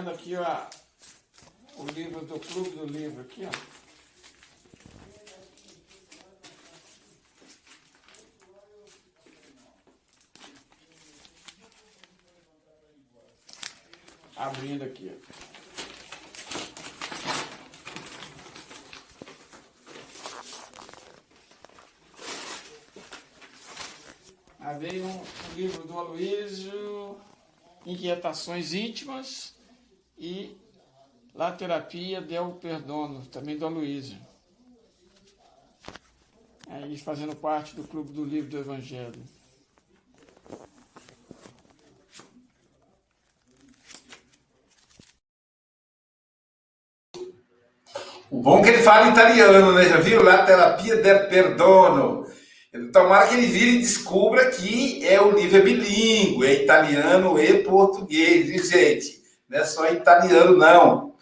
[0.00, 0.66] Chegando aqui ó,
[1.76, 3.50] o livro do Clube do Livro aqui, ó.
[14.36, 15.12] Abrindo aqui,
[24.78, 25.24] veio um,
[25.54, 27.20] livro do Aloysio,
[27.84, 29.59] Inquietações Íntimas
[30.20, 30.54] e
[31.34, 34.18] La Terapia del Perdono, também do Aloysio.
[36.68, 39.20] Aí fazendo parte do Clube do Livro do Evangelho.
[48.30, 49.88] O bom é que ele fala italiano, né?
[49.88, 50.22] Já viu?
[50.22, 52.26] La Terapia del Perdono.
[52.92, 57.64] Tomara que ele vire e descubra que é o livro é bilíngue, é italiano e
[57.64, 59.19] português, gente?
[59.50, 61.16] Não é só italiano, não.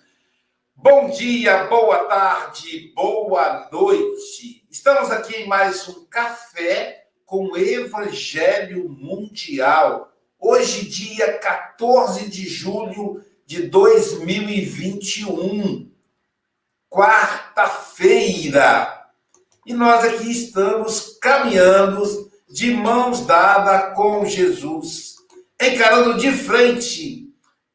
[0.77, 4.63] Bom dia, boa tarde, boa noite.
[4.71, 10.13] Estamos aqui em mais um café com Evangelho Mundial.
[10.39, 15.91] Hoje, dia 14 de julho de 2021,
[16.91, 19.07] quarta-feira.
[19.65, 25.17] E nós aqui estamos caminhando de mãos dadas com Jesus,
[25.59, 27.28] encarando de frente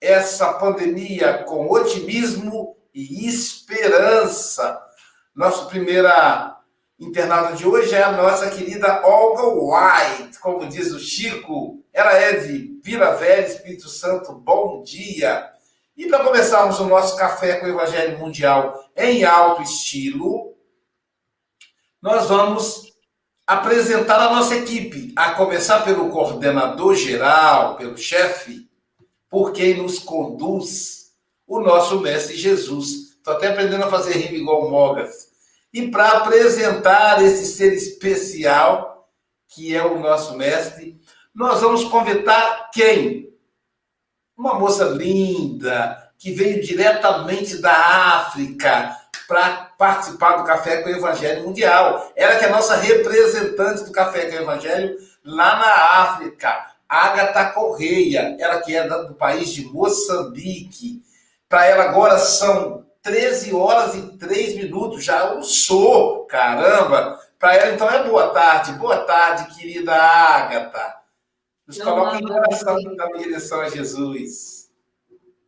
[0.03, 4.77] essa pandemia com otimismo e esperança.
[5.33, 6.59] Nossa primeira
[6.99, 11.81] internada de hoje é a nossa querida Olga White, como diz o Chico.
[11.93, 14.33] Ela é de Vila Velha, Espírito Santo.
[14.33, 15.49] Bom dia.
[15.95, 20.53] E para começarmos o nosso café com o Evangelho Mundial em alto estilo,
[22.02, 22.92] nós vamos
[23.47, 28.67] apresentar a nossa equipe, a começar pelo coordenador geral, pelo chefe,
[29.33, 31.11] por quem nos conduz,
[31.48, 33.16] o nosso mestre Jesus.
[33.17, 35.30] Estou até aprendendo a fazer rima igual Mogas.
[35.73, 39.10] E para apresentar esse ser especial,
[39.48, 41.02] que é o nosso mestre,
[41.33, 43.36] nós vamos convidar quem?
[44.38, 48.95] Uma moça linda, que veio diretamente da África,
[49.27, 52.14] para participar do Café com o Evangelho Mundial.
[52.16, 54.95] Ela que é a nossa representante do Café com o Evangelho
[55.26, 56.73] lá na África.
[56.93, 61.02] Agatha Correia, ela que é do país de Moçambique.
[61.49, 67.20] Para ela agora são 13 horas e 3 minutos, já almoçou, caramba!
[67.39, 70.98] Para ela então é boa tarde, boa tarde, querida Agatha.
[71.65, 74.70] Nos coloca em oração da minha direção a Jesus.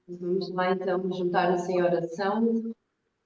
[0.07, 2.73] Vamos lá então juntar-nos em oração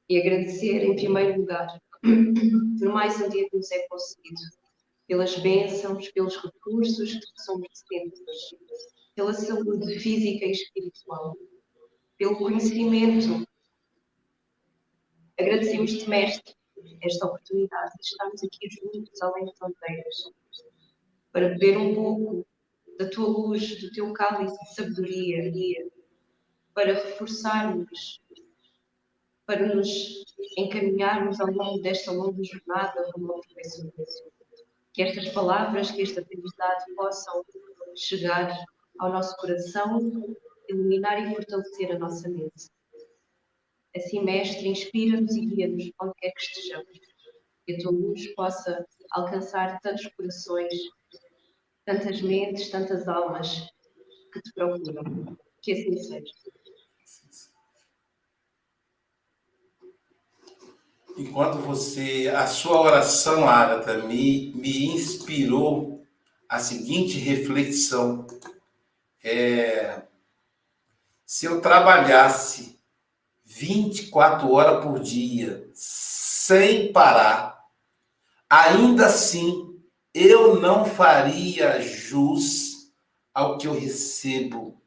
[0.10, 1.68] e agradecer, em primeiro lugar,
[2.02, 4.59] por mais um dia que nos é concedido,
[5.10, 8.20] pelas bênçãos, pelos recursos que somos merecemos,
[9.16, 11.36] pela saúde física e espiritual,
[12.16, 13.44] pelo conhecimento.
[15.40, 16.54] Agradecemos-te, Mestre,
[17.02, 20.32] esta oportunidade de estarmos aqui juntos, além de fronteiras,
[21.32, 22.46] para beber um pouco
[23.00, 25.90] da tua luz, do teu cálice de sabedoria,
[26.76, 28.22] para reforçarmos
[29.48, 30.24] para nos
[30.56, 33.42] encaminharmos ao longo desta longa jornada rumo ao.
[35.00, 37.42] Que estas palavras, que esta aprendizagem possam
[37.96, 38.54] chegar
[39.00, 40.12] ao nosso coração,
[40.68, 42.70] iluminar e fortalecer a nossa mente.
[43.96, 47.00] Assim, Mestre, inspira-nos e guia-nos onde quer que estejamos.
[47.66, 50.74] Que a tua luz possa alcançar tantos corações,
[51.86, 53.70] tantas mentes, tantas almas
[54.34, 55.38] que te procuram.
[55.62, 56.34] Que assim seja.
[61.20, 66.06] Enquanto você, a sua oração, Agatha, me, me inspirou
[66.48, 68.26] a seguinte reflexão.
[69.22, 70.04] É,
[71.26, 72.80] se eu trabalhasse
[73.44, 77.66] 24 horas por dia, sem parar,
[78.50, 79.78] ainda assim
[80.14, 82.92] eu não faria jus
[83.34, 84.82] ao que eu recebo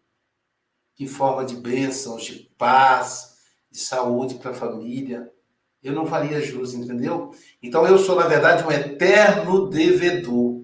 [0.98, 3.36] em forma de bênçãos, de paz,
[3.70, 5.30] de saúde para a família
[5.82, 7.34] eu não faria jus, entendeu?
[7.62, 10.62] Então eu sou, na verdade, um eterno devedor.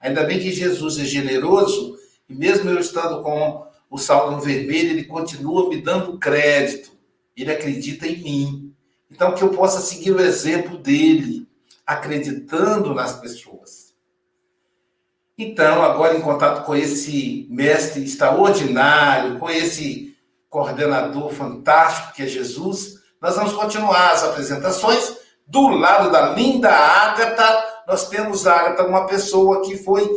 [0.00, 4.90] Ainda bem que Jesus é generoso, e mesmo eu estando com o saldo no vermelho,
[4.90, 6.92] ele continua me dando crédito.
[7.36, 8.74] Ele acredita em mim.
[9.10, 11.48] Então que eu possa seguir o exemplo dele,
[11.84, 13.90] acreditando nas pessoas.
[15.36, 20.14] Então, agora em contato com esse mestre extraordinário, com esse
[20.50, 25.16] coordenador fantástico que é Jesus, nós vamos continuar as apresentações.
[25.46, 30.08] Do lado da linda Ágata, nós temos Ágata, uma pessoa que foi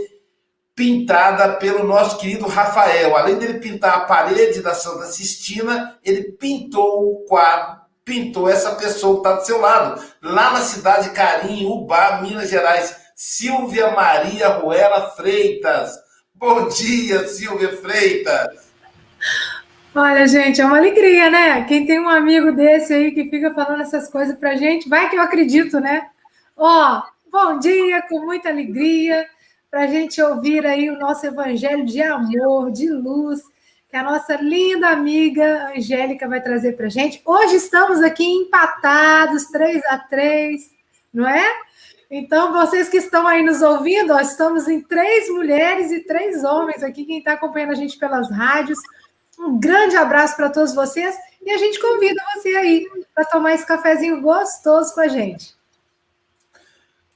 [0.76, 3.16] pintada pelo nosso querido Rafael.
[3.16, 9.16] Além dele pintar a parede da Santa Sistina, ele pintou o quadro, pintou essa pessoa
[9.16, 13.04] que está do seu lado, lá na cidade de Carim, Ubá, Minas Gerais.
[13.16, 15.94] Silvia Maria Ruela Freitas.
[16.34, 18.63] Bom dia, Silvia Freitas.
[19.96, 21.66] Olha, gente, é uma alegria, né?
[21.66, 25.16] Quem tem um amigo desse aí que fica falando essas coisas pra gente, vai que
[25.16, 26.08] eu acredito, né?
[26.58, 29.28] Ó, bom dia, com muita alegria,
[29.70, 33.42] para a gente ouvir aí o nosso evangelho de amor, de luz,
[33.88, 37.22] que a nossa linda amiga Angélica vai trazer para a gente.
[37.24, 40.72] Hoje estamos aqui empatados, três a três,
[41.14, 41.48] não é?
[42.10, 46.82] Então, vocês que estão aí nos ouvindo, ó, estamos em três mulheres e três homens
[46.82, 48.80] aqui, quem está acompanhando a gente pelas rádios.
[49.40, 53.66] Um grande abraço para todos vocês e a gente convida você aí para tomar esse
[53.66, 55.56] cafezinho gostoso com a gente.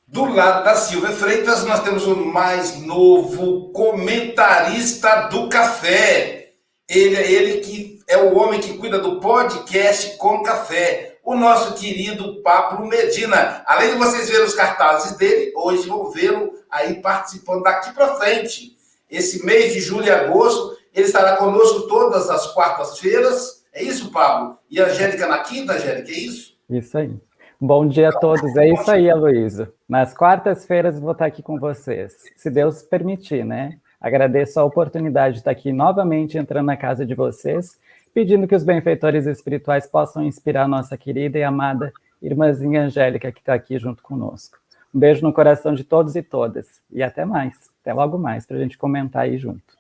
[0.08, 6.52] Do lado da Silvia Freitas, nós temos o mais novo comentarista do café.
[6.88, 11.18] Ele é ele que é o homem que cuida do podcast com café.
[11.25, 13.62] O nosso querido Pablo Medina.
[13.66, 18.78] Além de vocês verem os cartazes dele, hoje vão vê-lo aí participando daqui para frente.
[19.12, 23.64] Esse mês de julho e agosto, ele estará conosco todas as quartas-feiras.
[23.72, 24.58] É isso, Pablo?
[24.68, 26.58] E a Angélica na quinta, Angélica, é isso?
[26.68, 27.14] Isso aí.
[27.62, 28.56] Bom dia a todos.
[28.58, 29.72] É isso aí, Aloysio.
[29.88, 33.78] Nas quartas-feiras vou estar aqui com vocês, se Deus permitir, né?
[34.02, 37.78] Agradeço a oportunidade de estar aqui novamente entrando na casa de vocês,
[38.12, 43.54] pedindo que os benfeitores espirituais possam inspirar nossa querida e amada irmãzinha Angélica que está
[43.54, 44.58] aqui junto conosco.
[44.94, 46.82] Um beijo no coração de todos e todas.
[46.92, 47.54] E até mais.
[47.82, 49.76] Até logo mais para a gente comentar aí junto.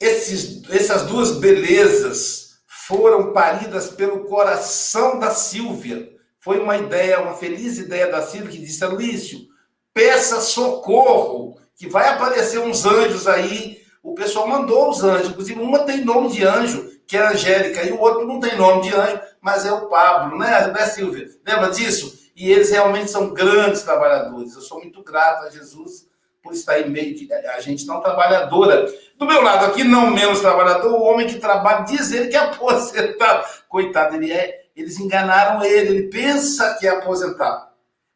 [0.00, 2.56] Esses, essas duas belezas
[2.86, 6.12] foram paridas pelo coração da Silvia.
[6.40, 9.46] Foi uma ideia, uma feliz ideia da Silvia que disse: Luísio,
[9.92, 13.82] peça socorro, que vai aparecer uns anjos aí.
[14.02, 17.92] O pessoal mandou os anjos, inclusive uma tem nome de anjo, que é Angélica, e
[17.92, 21.26] o outro não tem nome de anjo, mas é o Pablo, né, né Silvia?
[21.46, 22.30] Lembra disso?
[22.36, 24.54] E eles realmente são grandes trabalhadores.
[24.54, 26.06] Eu sou muito grato a Jesus
[26.44, 28.86] por estar em meio de a gente tão trabalhadora.
[29.16, 32.40] Do meu lado aqui, não menos trabalhador, o homem que trabalha, diz ele que é
[32.44, 33.46] aposentado.
[33.66, 37.68] Coitado, ele é, eles enganaram ele, ele pensa que é aposentado.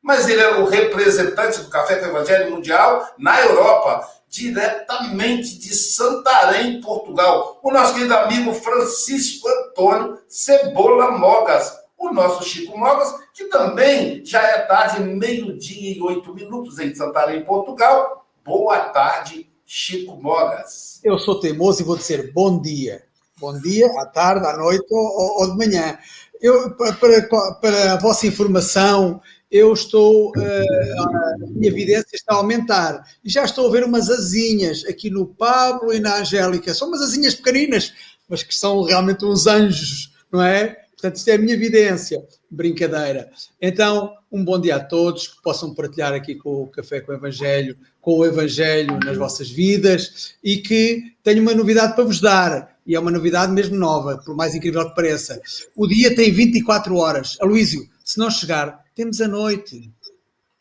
[0.03, 6.83] Mas ele é o representante do Café com Evangelho Mundial na Europa, diretamente de Santarém,
[6.83, 7.59] Portugal.
[7.63, 14.43] O nosso querido amigo Francisco Antônio Cebola Mogas, o nosso Chico Mogas, que também já
[14.43, 18.27] é tarde, meio-dia e oito minutos em Santarém, Portugal.
[18.45, 21.01] Boa tarde, Chico Mogas.
[21.05, 23.05] Eu sou teimoso e vou dizer bom dia.
[23.39, 25.97] Bom dia, à tarde, à noite ou, ou de manhã.
[26.41, 27.23] Eu, para,
[27.61, 33.05] para, a vossa informação, eu estou, uh, a minha evidência está a aumentar.
[33.25, 36.75] E já estou a ver umas asinhas aqui no Pablo e na Angélica.
[36.75, 37.93] São umas asinhas pequeninas,
[38.29, 40.88] mas que são realmente uns anjos, não é?
[40.99, 43.31] Portanto, isto é a minha evidência, brincadeira.
[43.63, 47.15] Então, um bom dia a todos, que possam partilhar aqui com o Café com o
[47.15, 52.77] Evangelho, com o Evangelho nas vossas vidas e que tenho uma novidade para vos dar.
[52.85, 55.41] E é uma novidade mesmo nova, por mais incrível que pareça.
[55.77, 57.37] O dia tem 24 horas.
[57.41, 59.93] Aloísio, se não chegar, temos a noite.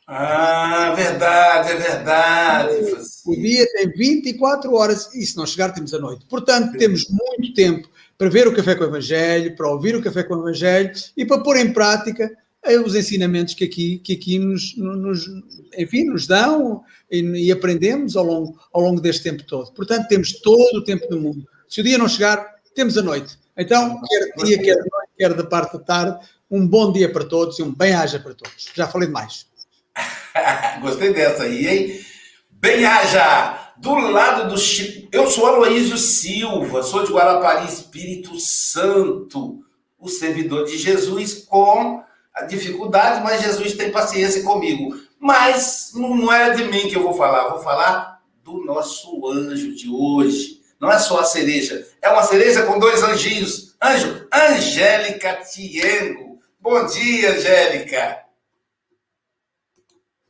[0.06, 2.76] Ah, verdade, é verdade.
[3.26, 6.28] O dia tem 24 horas e se não chegar, temos a noite.
[6.30, 10.24] Portanto, temos muito tempo para ver o Café com o Evangelho, para ouvir o Café
[10.24, 12.30] com o Evangelho e para pôr em prática
[12.64, 15.26] eh, os ensinamentos que aqui, que aqui nos, nos,
[15.78, 19.72] enfim, nos dão e, e, aprendemos ao longo, ao longo deste tempo todo.
[19.72, 21.48] Portanto, temos todo o tempo do mundo.
[21.70, 23.38] Se o dia não chegar, temos a noite.
[23.56, 27.60] Então, quer dia, quer noite, quer da parte da tarde, um bom dia para todos
[27.60, 28.72] e um bem-aja para todos.
[28.74, 29.46] Já falei demais.
[30.82, 32.00] Gostei dessa aí, hein?
[32.52, 33.67] Bem-aja!
[33.80, 39.64] Do lado do Chico, eu sou Aloísio Silva, sou de Guarapari, Espírito Santo,
[40.00, 42.04] o servidor de Jesus com
[42.34, 45.00] a dificuldade, mas Jesus tem paciência comigo.
[45.20, 49.90] Mas não é de mim que eu vou falar, vou falar do nosso anjo de
[49.90, 50.62] hoje.
[50.80, 53.76] Não é só a cereja, é uma cereja com dois anjinhos.
[53.82, 56.40] Anjo, Angélica Tiengo.
[56.60, 58.24] Bom dia, Angélica.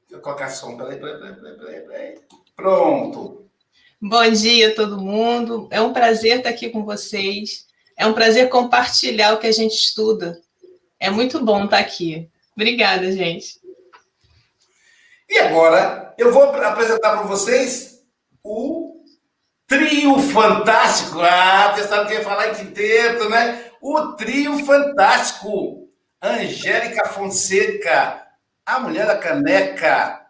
[0.02, 2.47] Deixa eu colocar som, peraí, peraí, peraí, peraí, peraí.
[2.58, 3.48] Pronto.
[4.02, 5.68] Bom dia, todo mundo.
[5.70, 7.68] É um prazer estar aqui com vocês.
[7.96, 10.42] É um prazer compartilhar o que a gente estuda.
[11.00, 12.28] É muito bom estar aqui.
[12.56, 13.62] Obrigada, gente.
[15.30, 18.04] E agora eu vou apresentar para vocês
[18.44, 19.04] o
[19.68, 21.20] trio fantástico.
[21.22, 23.66] Ah, pensaram que ia falar em quinteto, né?
[23.80, 25.88] O trio fantástico.
[26.20, 28.26] Angélica Fonseca,
[28.66, 30.27] a mulher da caneca,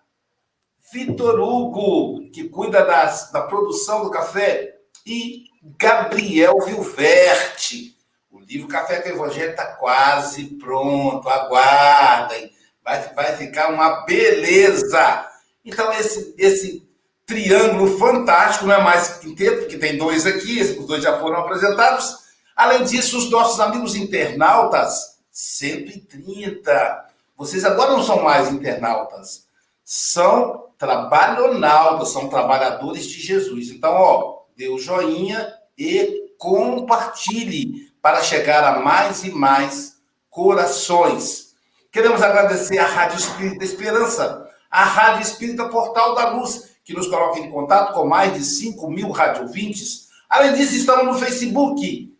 [0.91, 5.45] Vitor Hugo, que cuida das, da produção do café, e
[5.77, 7.97] Gabriel Vilverte.
[8.31, 12.51] O livro Café com Evangelho está quase pronto, aguardem.
[12.83, 15.27] Vai, vai ficar uma beleza.
[15.65, 16.87] Então, esse, esse
[17.25, 22.27] triângulo fantástico, não é mais quinteto, porque tem dois aqui, os dois já foram apresentados.
[22.55, 27.05] Além disso, os nossos amigos internautas, 130.
[27.35, 29.45] Vocês agora não são mais internautas,
[29.83, 33.69] são trabalhonautas, são trabalhadores de Jesus.
[33.69, 39.97] Então, ó, dê o joinha e compartilhe para chegar a mais e mais
[40.29, 41.55] corações.
[41.91, 47.39] Queremos agradecer à Rádio Espírita Esperança, a Rádio Espírita Portal da Luz, que nos coloca
[47.39, 50.07] em contato com mais de 5 mil radiovintes.
[50.29, 52.13] Além disso, estamos no Facebook.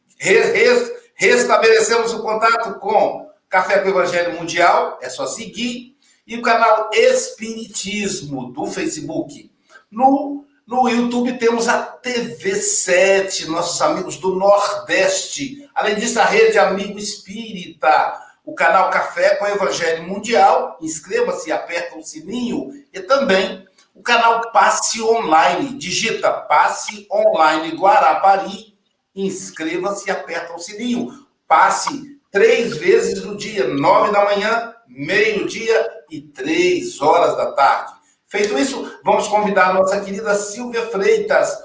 [1.16, 5.97] Restabelecemos o contato com Café com Evangelho Mundial, é só seguir,
[6.28, 9.50] e o canal Espiritismo do Facebook.
[9.90, 15.68] No, no YouTube temos a TV7, nossos amigos do Nordeste.
[15.74, 20.78] Além disso, a Rede Amigo Espírita, o canal Café com Evangelho Mundial.
[20.82, 23.66] Inscreva-se, aperta o sininho e também
[23.96, 25.78] o canal Passe Online.
[25.78, 28.78] Digita Passe Online Guarapari,
[29.16, 31.26] inscreva-se e aperta o sininho.
[31.48, 37.94] Passe três vezes no dia, nove da manhã, meio-dia e três horas da tarde.
[38.28, 41.58] Feito isso, vamos convidar nossa querida Silvia Freitas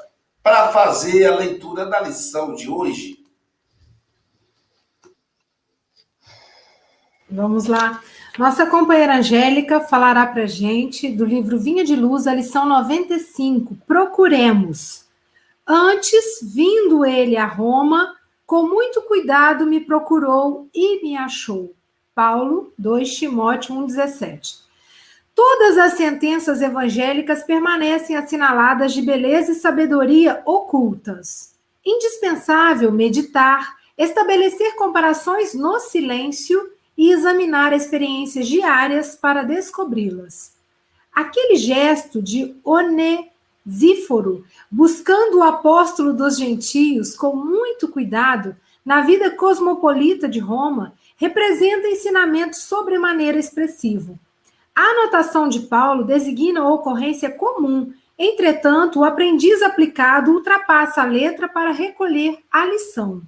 [0.42, 3.18] para fazer a leitura da lição de hoje.
[7.30, 8.00] Vamos lá.
[8.38, 13.76] Nossa companheira Angélica falará para gente do livro Vinha de Luz, a lição 95.
[13.86, 15.04] Procuremos.
[15.66, 18.14] Antes, vindo ele a Roma,
[18.52, 21.74] com muito cuidado me procurou e me achou.
[22.14, 24.58] Paulo 2 Timóteo 1,17.
[25.34, 31.54] Todas as sentenças evangélicas permanecem assinaladas de beleza e sabedoria ocultas.
[31.82, 40.58] Indispensável meditar, estabelecer comparações no silêncio e examinar experiências diárias para descobri-las.
[41.10, 42.54] Aquele gesto de
[43.64, 51.86] Onesíforo, buscando o apóstolo dos gentios com muito cuidado na vida cosmopolita de Roma, representa
[51.86, 54.18] ensinamento sobremaneira expressivo.
[54.74, 61.70] A anotação de Paulo designa ocorrência comum, entretanto, o aprendiz aplicado ultrapassa a letra para
[61.70, 63.22] recolher a lição.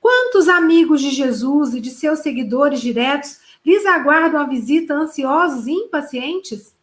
[0.00, 5.72] Quantos amigos de Jesus e de seus seguidores diretos lhes aguardam a visita ansiosos e
[5.72, 6.77] impacientes?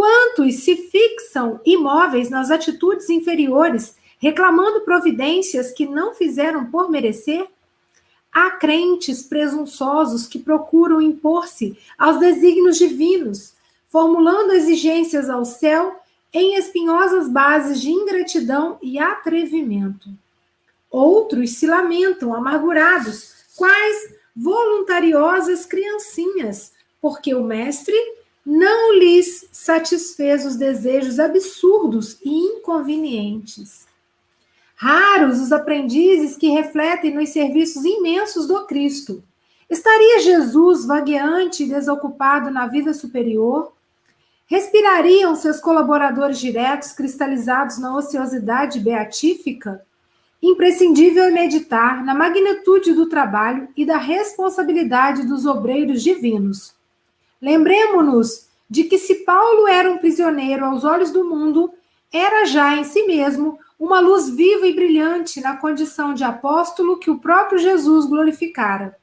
[0.00, 7.46] Quantos se fixam imóveis nas atitudes inferiores, reclamando providências que não fizeram por merecer?
[8.32, 13.52] Há crentes presunçosos que procuram impor-se aos desígnios divinos,
[13.90, 16.00] formulando exigências ao céu
[16.32, 20.08] em espinhosas bases de ingratidão e atrevimento.
[20.90, 31.18] Outros se lamentam, amargurados, quais voluntariosas criancinhas, porque o mestre não lhes satisfez os desejos
[31.18, 33.86] absurdos e inconvenientes.
[34.74, 39.22] Raros os aprendizes que refletem nos serviços imensos do Cristo.
[39.68, 43.72] Estaria Jesus vagueante e desocupado na vida superior?
[44.46, 49.84] Respirariam seus colaboradores diretos cristalizados na ociosidade beatífica?
[50.42, 56.74] Imprescindível é meditar na magnitude do trabalho e da responsabilidade dos obreiros divinos.
[57.40, 61.72] Lembremos-nos de que se Paulo era um prisioneiro aos olhos do mundo,
[62.12, 67.10] era já em si mesmo uma luz viva e brilhante na condição de apóstolo que
[67.10, 68.96] o próprio Jesus glorificara.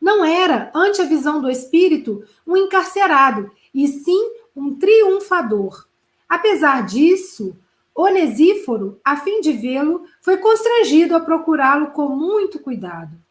[0.00, 5.86] Não era, ante a visão do Espírito, um encarcerado, e sim um triunfador.
[6.28, 7.56] Apesar disso,
[7.94, 13.25] Onesíforo, a fim de vê-lo, foi constrangido a procurá-lo com muito cuidado.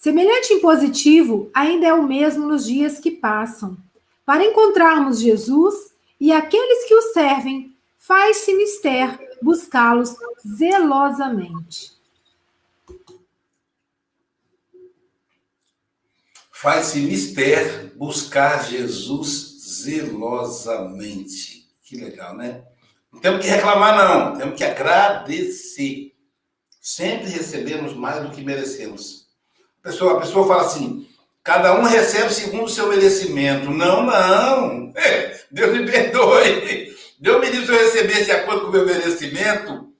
[0.00, 3.76] Semelhante impositivo ainda é o mesmo nos dias que passam.
[4.24, 10.16] Para encontrarmos Jesus e aqueles que o servem, faz-se mister buscá-los
[10.56, 11.92] zelosamente.
[16.50, 21.68] Faz-se mister buscar Jesus zelosamente.
[21.82, 22.64] Que legal, né?
[23.12, 24.38] Não temos que reclamar, não.
[24.38, 26.16] Temos que agradecer.
[26.80, 29.19] Sempre recebemos mais do que merecemos.
[29.82, 31.08] A pessoa, a pessoa fala assim:
[31.42, 33.70] cada um recebe segundo o seu merecimento.
[33.70, 34.92] Não, não.
[35.50, 36.94] Deus me perdoe.
[37.18, 39.92] Deus me disse se eu recebesse de acordo com o meu merecimento.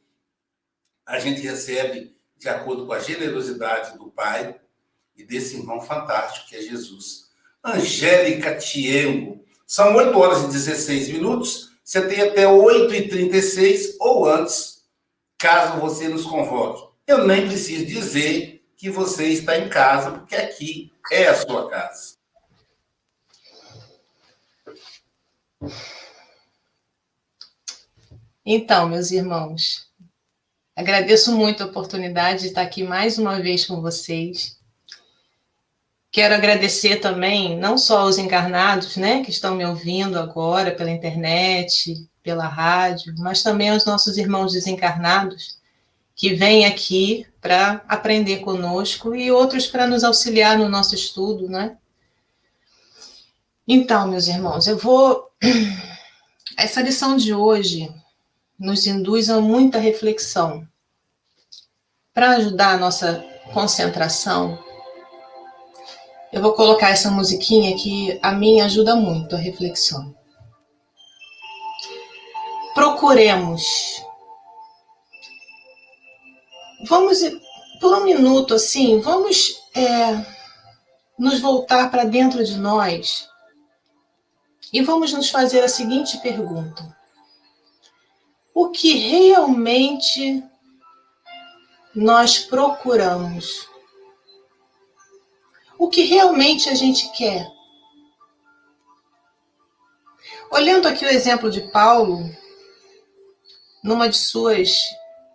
[1.06, 4.54] A gente recebe de acordo com a generosidade do Pai
[5.16, 7.30] e desse irmão fantástico que é Jesus.
[7.64, 11.70] Angélica Tiengo, São 8 horas e 16 minutos.
[11.84, 14.84] Você tem até 8h36 ou antes,
[15.36, 16.88] caso você nos convoque.
[17.06, 22.16] Eu nem preciso dizer que você está em casa, porque aqui é a sua casa.
[28.42, 29.86] Então, meus irmãos,
[30.74, 34.58] agradeço muito a oportunidade de estar aqui mais uma vez com vocês.
[36.10, 42.08] Quero agradecer também não só aos encarnados, né, que estão me ouvindo agora pela internet,
[42.22, 45.60] pela rádio, mas também aos nossos irmãos desencarnados
[46.16, 51.76] que vêm aqui para aprender conosco e outros para nos auxiliar no nosso estudo, né?
[53.66, 55.30] Então, meus irmãos, eu vou
[56.56, 57.88] essa lição de hoje
[58.58, 60.66] nos induz a muita reflexão.
[62.12, 64.58] Para ajudar a nossa concentração,
[66.32, 70.14] eu vou colocar essa musiquinha que a mim ajuda muito a reflexão.
[72.74, 74.04] Procuremos.
[76.84, 77.18] Vamos,
[77.80, 80.24] por um minuto assim, vamos é,
[81.18, 83.28] nos voltar para dentro de nós
[84.72, 86.96] e vamos nos fazer a seguinte pergunta:
[88.54, 90.42] O que realmente
[91.94, 93.70] nós procuramos?
[95.80, 97.50] o que realmente a gente quer.
[100.50, 102.30] Olhando aqui o exemplo de Paulo,
[103.82, 104.78] numa de suas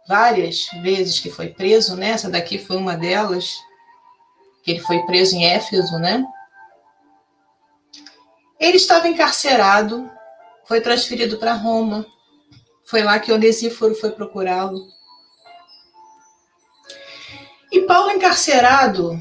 [0.07, 2.11] várias vezes que foi preso, né?
[2.11, 3.55] Essa daqui foi uma delas,
[4.63, 6.23] que ele foi preso em Éfeso, né?
[8.59, 10.09] Ele estava encarcerado,
[10.65, 12.05] foi transferido para Roma.
[12.85, 14.79] Foi lá que Onesíforo foi procurá-lo.
[17.71, 19.19] E Paulo encarcerado,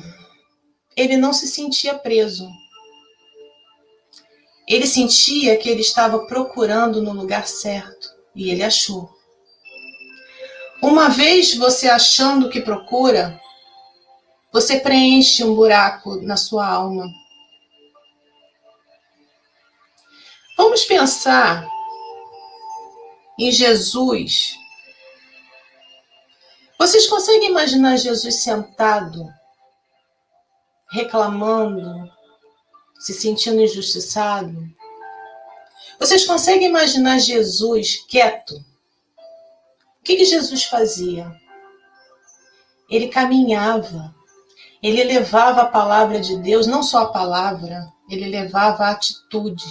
[0.97, 2.49] ele não se sentia preso.
[4.69, 9.14] Ele sentia que ele estava procurando no lugar certo e ele achou.
[10.85, 13.41] Uma vez você achando o que procura,
[14.53, 17.07] você preenche um buraco na sua alma.
[20.59, 21.67] Vamos pensar
[23.39, 24.59] em Jesus.
[26.79, 29.33] Vocês conseguem imaginar Jesus sentado
[30.91, 32.13] reclamando,
[33.01, 34.55] se sentindo injustiçado?
[35.99, 38.74] Vocês conseguem imaginar Jesus quieto?
[40.05, 41.35] O que, que Jesus fazia?
[42.91, 44.15] Ele caminhava,
[44.83, 49.65] ele levava a palavra de Deus, não só a palavra, ele levava a atitude,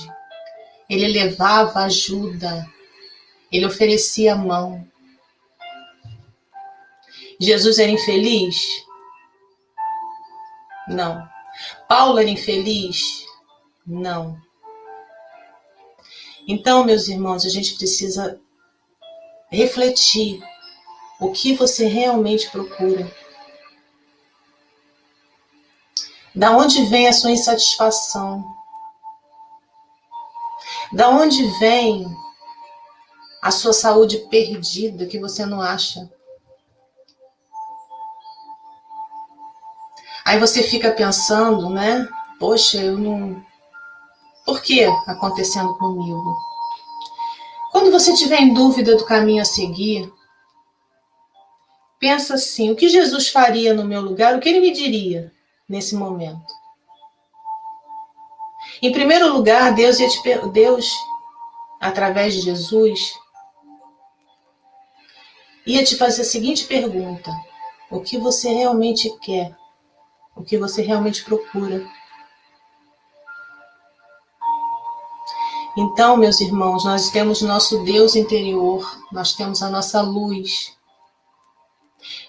[0.89, 2.67] ele levava ajuda,
[3.51, 4.83] ele oferecia a mão.
[7.39, 8.57] Jesus era infeliz?
[10.87, 11.29] Não.
[11.87, 13.23] Paulo era infeliz?
[13.85, 14.35] Não.
[16.47, 18.41] Então, meus irmãos, a gente precisa
[19.53, 20.43] refletir
[21.19, 23.09] o que você realmente procura.
[26.33, 28.43] Da onde vem a sua insatisfação?
[30.91, 32.05] Da onde vem
[33.43, 36.11] a sua saúde perdida que você não acha?
[40.25, 42.07] Aí você fica pensando, né?
[42.39, 43.45] Poxa, eu não.
[44.45, 46.52] Por que acontecendo comigo?
[47.73, 50.09] Quando você tiver em dúvida do caminho a seguir,
[51.99, 54.37] pensa assim: o que Jesus faria no meu lugar?
[54.37, 55.33] O que ele me diria
[55.67, 56.53] nesse momento?
[58.81, 60.89] Em primeiro lugar, Deus te Deus
[61.81, 63.13] através de Jesus
[65.65, 67.29] ia te fazer a seguinte pergunta:
[67.91, 69.53] o que você realmente quer?
[70.35, 71.85] o que você realmente procura.
[75.75, 80.73] Então, meus irmãos, nós temos nosso Deus interior, nós temos a nossa luz.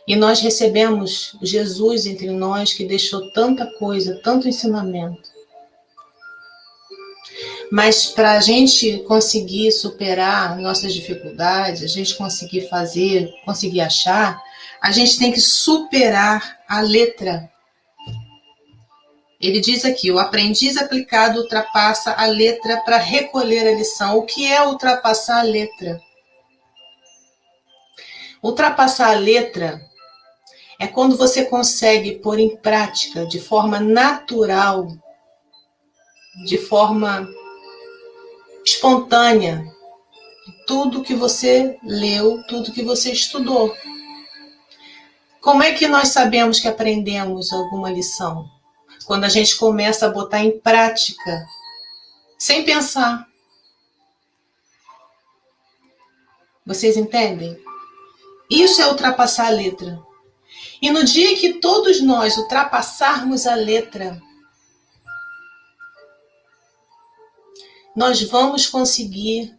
[0.08, 5.34] E nós recebemos Jesus entre nós que deixou tanta coisa, tanto ensinamento.
[7.70, 14.40] Mas para a gente conseguir superar nossas dificuldades, a gente conseguir fazer, conseguir achar,
[14.80, 17.50] a gente tem que superar a letra
[19.46, 24.16] ele diz aqui: o aprendiz aplicado ultrapassa a letra para recolher a lição.
[24.18, 26.00] O que é ultrapassar a letra?
[28.42, 29.80] Ultrapassar a letra
[30.78, 34.88] é quando você consegue pôr em prática de forma natural,
[36.46, 37.28] de forma
[38.64, 39.64] espontânea,
[40.66, 43.74] tudo que você leu, tudo que você estudou.
[45.40, 48.53] Como é que nós sabemos que aprendemos alguma lição?
[49.04, 51.46] Quando a gente começa a botar em prática
[52.38, 53.26] sem pensar.
[56.66, 57.62] Vocês entendem?
[58.50, 60.02] Isso é ultrapassar a letra.
[60.80, 64.20] E no dia que todos nós ultrapassarmos a letra,
[67.94, 69.56] nós vamos conseguir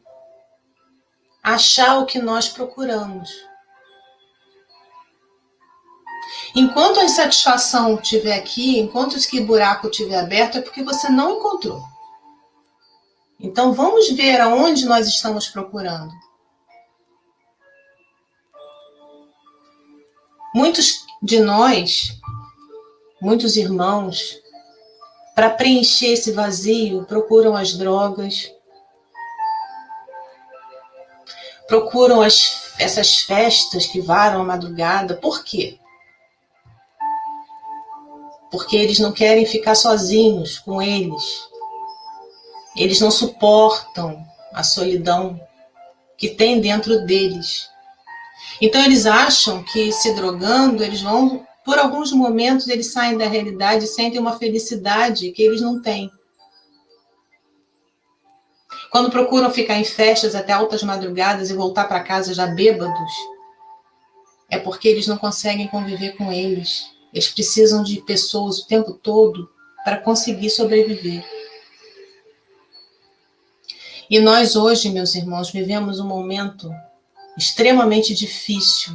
[1.41, 3.29] achar o que nós procuramos.
[6.55, 11.83] Enquanto a insatisfação estiver aqui, enquanto esse buraco estiver aberto, é porque você não encontrou.
[13.37, 16.13] Então vamos ver aonde nós estamos procurando.
[20.55, 22.17] Muitos de nós,
[23.21, 24.39] muitos irmãos,
[25.35, 28.49] para preencher esse vazio, procuram as drogas,
[31.67, 35.17] procuram as, essas festas que varam a madrugada.
[35.17, 35.77] Por quê?
[38.51, 41.23] Porque eles não querem ficar sozinhos com eles.
[42.75, 45.39] Eles não suportam a solidão
[46.17, 47.69] que tem dentro deles.
[48.61, 53.85] Então eles acham que se drogando, eles vão, por alguns momentos, eles saem da realidade
[53.85, 56.09] e sentem uma felicidade que eles não têm.
[58.91, 63.11] Quando procuram ficar em festas até altas madrugadas e voltar para casa já bêbados,
[64.49, 66.94] é porque eles não conseguem conviver com eles.
[67.15, 69.49] Eles precisam de pessoas o tempo todo
[69.85, 71.23] para conseguir sobreviver.
[74.09, 76.69] E nós hoje, meus irmãos, vivemos um momento
[77.37, 78.93] extremamente difícil.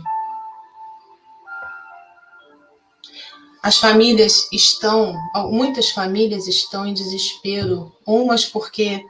[3.63, 5.15] As famílias estão,
[5.51, 9.03] muitas famílias estão em desespero, umas porque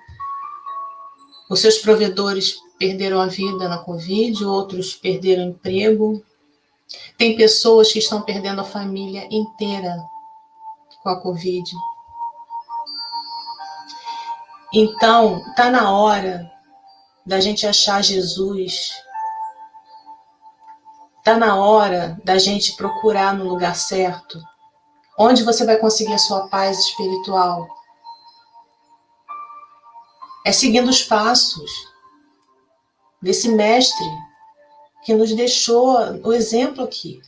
[1.48, 6.24] os seus provedores perderam a vida na Covid, outros perderam emprego.
[7.16, 9.96] Tem pessoas que estão perdendo a família inteira
[11.02, 11.70] com a Covid.
[14.72, 16.50] Então, está na hora
[17.26, 18.90] da gente achar Jesus
[21.20, 24.42] Está na hora da gente procurar no lugar certo.
[25.18, 27.68] Onde você vai conseguir a sua paz espiritual?
[30.46, 31.70] É seguindo os passos
[33.20, 34.06] desse mestre
[35.02, 37.20] que nos deixou o exemplo aqui.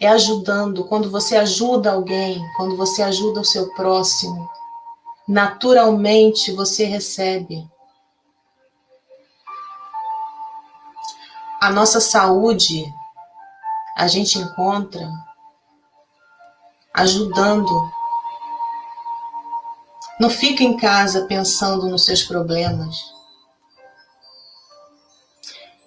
[0.00, 0.84] É ajudando.
[0.84, 4.48] Quando você ajuda alguém, quando você ajuda o seu próximo,
[5.26, 7.66] naturalmente você recebe.
[11.66, 12.84] a nossa saúde
[13.96, 15.10] a gente encontra
[16.94, 17.90] ajudando.
[20.20, 23.15] Não fica em casa pensando nos seus problemas.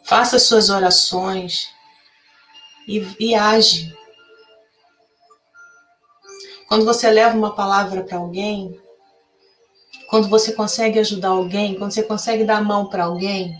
[0.09, 1.69] Faça suas orações
[2.87, 3.95] e, e age.
[6.67, 8.77] Quando você leva uma palavra para alguém,
[10.09, 13.55] quando você consegue ajudar alguém, quando você consegue dar a mão para alguém,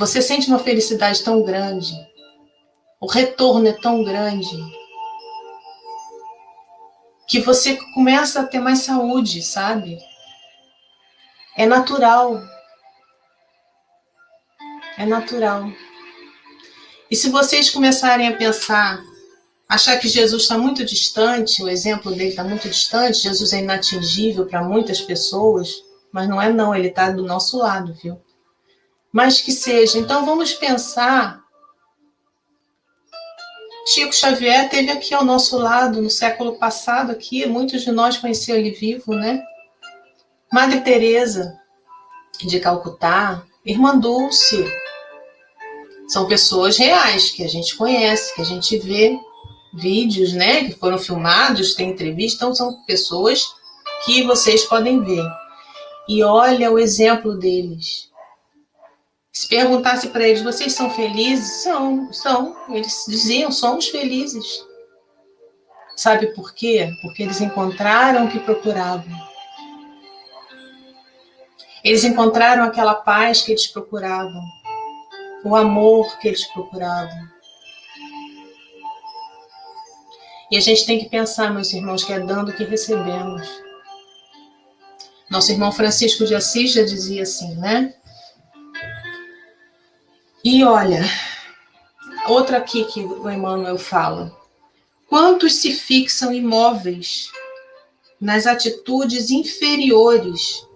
[0.00, 1.92] Você sente uma felicidade tão grande,
[2.98, 4.56] o retorno é tão grande,
[7.28, 9.98] que você começa a ter mais saúde, sabe?
[11.54, 12.40] É natural.
[15.00, 15.72] É natural.
[17.10, 19.02] E se vocês começarem a pensar,
[19.68, 24.46] achar que Jesus está muito distante, o exemplo dele está muito distante, Jesus é inatingível
[24.46, 25.82] para muitas pessoas,
[26.12, 28.20] mas não é não, ele está do nosso lado, viu?
[29.12, 29.98] mas que seja.
[29.98, 31.40] Então vamos pensar.
[33.86, 38.56] Chico Xavier teve aqui ao nosso lado no século passado aqui, muitos de nós conheciam
[38.56, 39.42] ele vivo, né?
[40.52, 41.58] Madre Teresa
[42.40, 44.64] de Calcutá, Irmã Dulce,
[46.10, 49.16] são pessoas reais que a gente conhece, que a gente vê
[49.72, 53.46] vídeos, né, que foram filmados, tem entrevista, então são pessoas
[54.04, 55.24] que vocês podem ver.
[56.08, 58.10] E olha o exemplo deles.
[59.32, 61.62] Se perguntasse para eles, vocês são felizes?
[61.62, 62.56] São, são.
[62.70, 64.66] Eles diziam, somos felizes.
[65.96, 66.90] Sabe por quê?
[67.02, 69.30] Porque eles encontraram o que procuravam.
[71.84, 74.42] Eles encontraram aquela paz que eles procuravam,
[75.44, 77.28] o amor que eles procuravam.
[80.50, 83.48] E a gente tem que pensar, meus irmãos, que é dando que recebemos.
[85.30, 87.94] Nosso irmão Francisco de Assis já dizia assim, né?
[90.42, 91.04] E olha,
[92.26, 94.36] outra aqui que o Emmanuel fala.
[95.08, 97.30] Quantos se fixam imóveis
[98.20, 100.66] nas atitudes inferiores,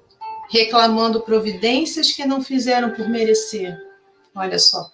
[0.50, 3.76] reclamando providências que não fizeram por merecer?
[4.34, 4.90] Olha só.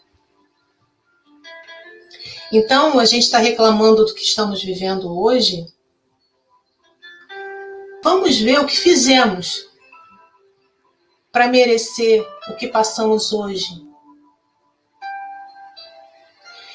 [2.52, 5.66] Então, a gente está reclamando do que estamos vivendo hoje,
[8.02, 9.68] vamos ver o que fizemos
[11.30, 13.86] para merecer o que passamos hoje.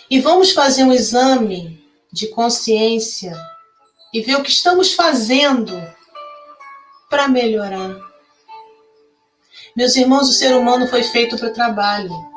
[0.09, 3.35] E vamos fazer um exame de consciência
[4.13, 5.73] e ver o que estamos fazendo
[7.09, 7.99] para melhorar.
[9.75, 12.34] Meus irmãos, o ser humano foi feito para o trabalho.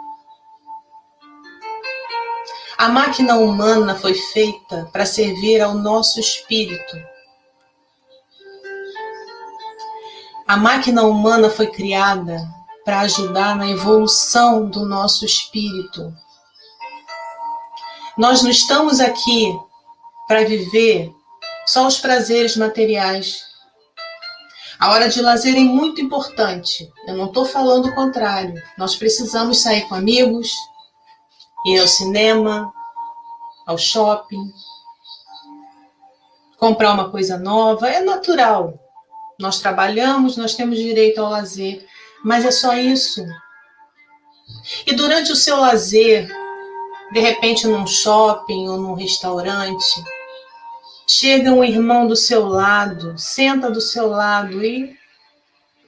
[2.78, 6.96] A máquina humana foi feita para servir ao nosso espírito.
[10.46, 12.40] A máquina humana foi criada
[12.84, 16.14] para ajudar na evolução do nosso espírito.
[18.16, 19.52] Nós não estamos aqui
[20.28, 21.12] para viver
[21.66, 23.42] só os prazeres materiais.
[24.78, 26.88] A hora de lazer é muito importante.
[27.08, 28.54] Eu não estou falando o contrário.
[28.78, 30.52] Nós precisamos sair com amigos,
[31.66, 32.72] ir ao cinema,
[33.66, 34.52] ao shopping,
[36.58, 37.88] comprar uma coisa nova.
[37.88, 38.78] É natural.
[39.38, 41.86] Nós trabalhamos, nós temos direito ao lazer,
[42.24, 43.24] mas é só isso.
[44.86, 46.28] E durante o seu lazer,
[47.12, 50.02] de repente num shopping ou num restaurante,
[51.06, 54.94] chega um irmão do seu lado, senta do seu lado e,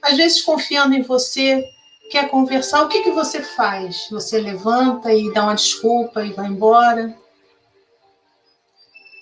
[0.01, 1.63] às vezes, confiando em você,
[2.11, 4.07] quer conversar, o que, que você faz?
[4.11, 7.17] Você levanta e dá uma desculpa e vai embora?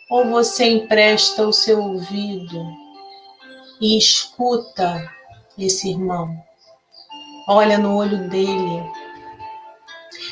[0.09, 2.65] Ou você empresta o seu ouvido
[3.79, 5.09] e escuta
[5.57, 6.35] esse irmão?
[7.47, 8.83] Olha no olho dele.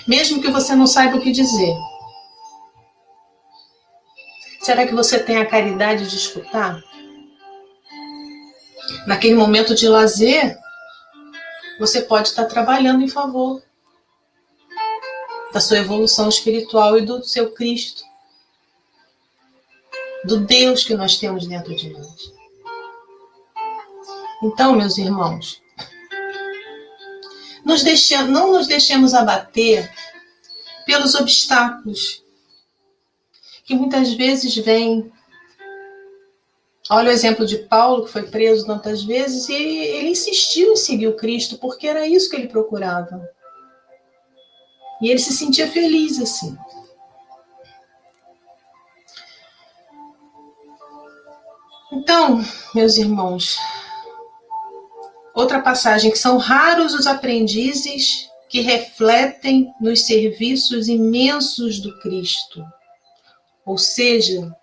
[0.07, 1.75] Mesmo que você não saiba o que dizer,
[4.67, 6.83] Será que você tem a caridade de escutar?
[9.07, 10.57] Naquele momento de lazer,
[11.79, 13.61] você pode estar trabalhando em favor
[15.51, 18.03] da sua evolução espiritual e do seu Cristo,
[20.25, 22.33] do Deus que nós temos dentro de nós.
[24.43, 25.61] Então, meus irmãos,
[27.65, 27.83] nos
[28.27, 29.91] não nos deixemos abater
[30.85, 32.23] pelos obstáculos
[33.65, 35.11] que muitas vezes vem.
[36.89, 41.07] Olha o exemplo de Paulo, que foi preso tantas vezes, e ele insistiu em seguir
[41.07, 43.29] o Cristo, porque era isso que ele procurava.
[45.01, 46.57] E ele se sentia feliz assim.
[51.91, 52.41] Então,
[52.73, 53.57] meus irmãos,
[55.33, 62.63] outra passagem que são raros os aprendizes que refletem nos serviços imensos do Cristo.
[63.65, 64.55] Ou seja,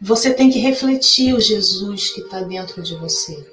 [0.00, 3.46] você tem que refletir o Jesus que está dentro de você.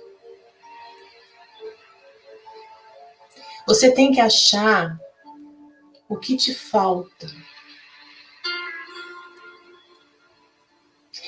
[3.68, 4.98] Você tem que achar
[6.08, 7.28] o que te falta.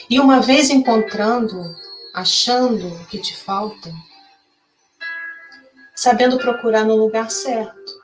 [0.09, 1.61] E uma vez encontrando,
[2.13, 3.93] achando o que te falta,
[5.93, 7.99] sabendo procurar no lugar certo.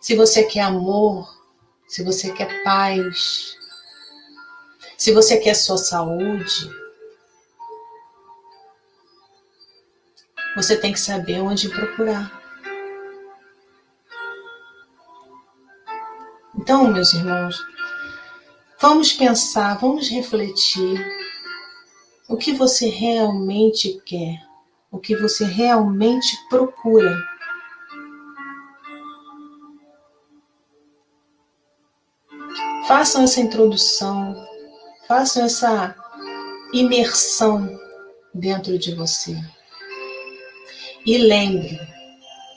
[0.00, 1.28] Se você quer amor,
[1.88, 3.58] se você quer paz,
[4.96, 6.70] se você quer sua saúde,
[10.54, 12.44] você tem que saber onde procurar.
[16.56, 17.56] Então, meus irmãos,
[18.80, 21.04] vamos pensar, vamos refletir
[22.28, 24.40] o que você realmente quer,
[24.90, 27.14] o que você realmente procura.
[32.86, 34.53] Façam essa introdução,
[35.14, 35.94] façam essa
[36.72, 37.78] imersão
[38.34, 39.40] dentro de você.
[41.06, 41.78] E lembre,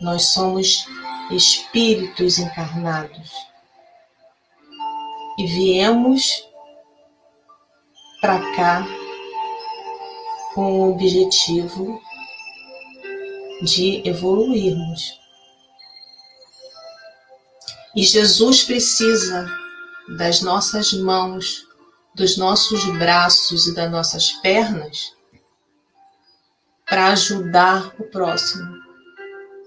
[0.02, 0.88] nós somos
[1.30, 3.32] espíritos encarnados
[5.38, 6.48] e viemos
[8.22, 8.84] para cá
[10.56, 12.02] com o objetivo
[13.62, 15.20] de evoluirmos.
[17.96, 19.48] E Jesus precisa
[20.18, 21.67] das nossas mãos,
[22.18, 25.14] dos nossos braços e das nossas pernas
[26.84, 28.76] para ajudar o próximo.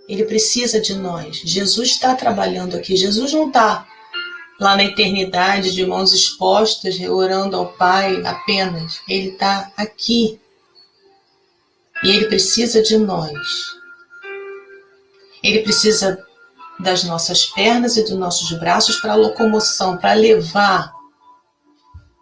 [0.09, 1.37] Ele precisa de nós.
[1.45, 2.97] Jesus está trabalhando aqui.
[2.97, 3.87] Jesus não está
[4.59, 9.01] lá na eternidade de mãos expostas, orando ao Pai apenas.
[9.09, 10.41] Ele está aqui.
[12.03, 13.39] E ele precisa de nós.
[15.41, 16.19] Ele precisa
[16.81, 21.00] das nossas pernas e dos nossos braços para locomoção, para levar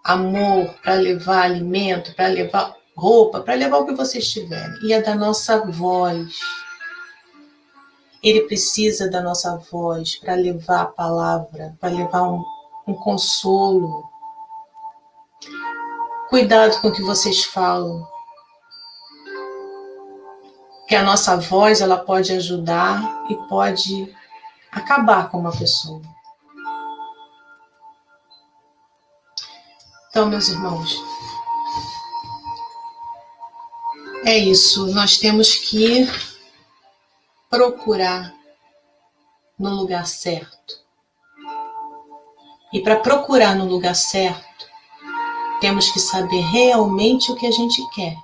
[0.05, 4.79] amor, para levar alimento, para levar roupa, para levar o que vocês tiverem.
[4.83, 6.39] E é da nossa voz.
[8.23, 12.45] Ele precisa da nossa voz para levar a palavra, para levar um,
[12.87, 14.09] um consolo.
[16.29, 18.05] Cuidado com o que vocês falam.
[20.89, 24.13] Que a nossa voz ela pode ajudar e pode
[24.73, 26.03] acabar com uma pessoa.
[30.19, 31.01] Então, meus irmãos,
[34.25, 34.93] é isso.
[34.93, 36.09] Nós temos que
[37.49, 38.35] procurar
[39.57, 40.75] no lugar certo.
[42.73, 44.67] E para procurar no lugar certo,
[45.61, 48.17] temos que saber realmente o que a gente quer.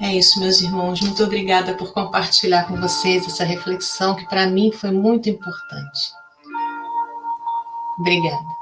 [0.00, 1.00] É isso, meus irmãos.
[1.00, 6.21] Muito obrigada por compartilhar com vocês essa reflexão que para mim foi muito importante.
[7.98, 8.61] Obrigada.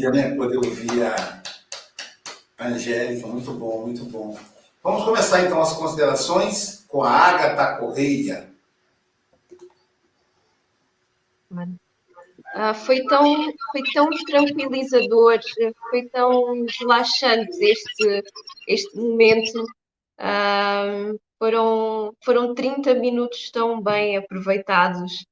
[0.00, 0.34] Maravilha, né?
[0.34, 1.42] Poder ouvir a
[2.58, 4.38] Angélica, muito bom, muito bom.
[4.82, 8.50] Vamos começar então as considerações com a Agatha Correia.
[12.54, 13.24] Ah, foi, tão,
[13.72, 15.38] foi tão tranquilizador,
[15.90, 18.22] foi tão relaxante este,
[18.66, 19.64] este momento.
[20.18, 25.24] Ah, foram, foram 30 minutos tão bem aproveitados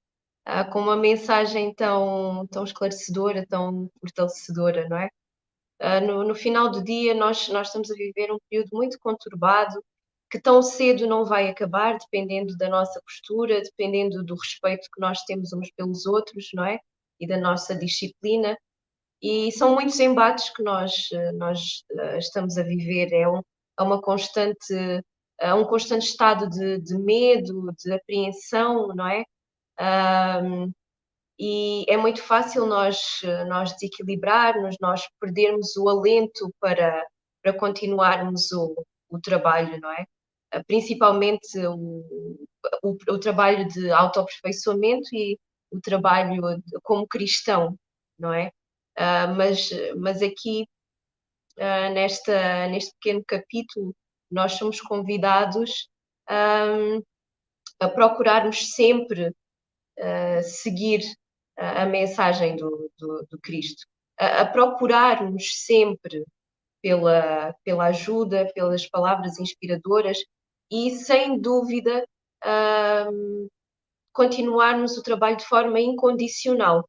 [0.48, 5.10] uh, com uma mensagem tão, tão esclarecedora, tão fortalecedora, não é?
[5.80, 9.82] Uh, no, no, final do dia, nós, nós estamos a viver um período muito conturbado,
[10.30, 15.22] que tão cedo não vai acabar, dependendo da nossa postura, dependendo do respeito que nós
[15.24, 16.78] temos uns pelos outros, não é?
[17.20, 18.56] E da nossa disciplina.
[19.22, 23.12] E são muitos embates que nós, nós uh, estamos a viver.
[23.12, 23.40] É, um,
[23.78, 24.74] é uma constante,
[25.40, 29.24] é um constante estado de, de medo, de apreensão, não é?
[29.80, 30.72] Um,
[31.38, 37.06] e é muito fácil nós, nós desequilibrarmos, nós perdermos o alento para,
[37.42, 38.74] para continuarmos o,
[39.08, 40.04] o trabalho, não é?
[40.52, 42.02] Ah, principalmente o,
[42.82, 45.38] o, o trabalho de autoaperfeiçoamento e
[45.70, 46.42] o trabalho
[46.82, 47.76] como cristão,
[48.18, 48.50] não é?
[48.98, 50.66] Uh, mas, mas aqui,
[51.58, 53.94] uh, nesta, neste pequeno capítulo,
[54.30, 55.88] nós somos convidados
[56.28, 57.02] um,
[57.80, 59.32] a procurarmos sempre
[60.42, 61.00] seguir
[61.56, 63.84] a, mensagem do, do, do Cristo,
[64.18, 66.24] a, a, procurarmos sempre
[66.82, 70.18] pela, pela ajuda, pelas palavras inspiradoras
[70.70, 72.06] e, sem dúvida,
[74.12, 76.88] continuarmos o trabalho de forma incondicional.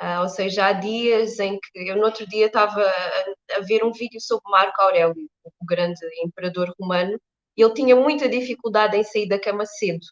[0.00, 3.82] Uh, ou seja, há dias em que eu no outro dia estava a, a, ver
[3.82, 7.20] um vídeo sobre Marco Aurélio, o grande imperador romano,
[7.56, 10.06] e ele tinha muita dificuldade em sair da cama cedo.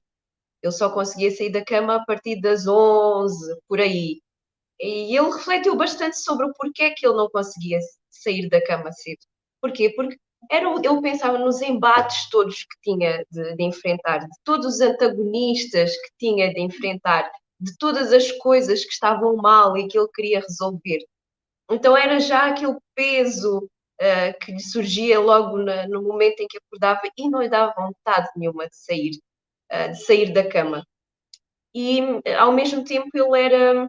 [0.63, 4.21] Ele só conseguia sair da cama a partir das 11, por aí.
[4.81, 7.79] E ele refletiu bastante sobre o porquê que ele não conseguia
[8.11, 9.21] sair da cama cedo.
[9.61, 9.91] Porquê?
[9.91, 10.17] Porque
[10.51, 15.93] era, ele pensava nos embates todos que tinha de, de, enfrentar, de todos os antagonistas
[15.93, 17.31] que tinha de enfrentar,
[17.61, 20.99] de todas as coisas que estavam mal e que ele queria resolver.
[21.71, 23.59] Então era já aquele peso
[24.01, 27.75] uh, que lhe surgia logo na, no momento em que acordava e não lhe dava
[27.77, 29.19] vontade nenhuma de sair.
[29.71, 30.87] Eh, de sair da cama.
[31.75, 32.01] E
[32.39, 33.89] ao mesmo tempo ele era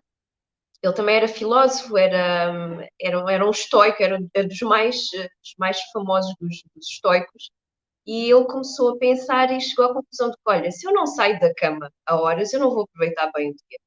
[0.84, 2.54] ele também era filósofo, era,
[3.02, 7.52] era, era um estoico, era, dos, mais, dos mais famosos dos, dos estoicos,
[8.08, 11.08] e ele começou a pensar e chegou à conclusão de que, olha, se eu não
[11.08, 13.80] saio da cama a horas, eu não vou aproveitar bem o dia.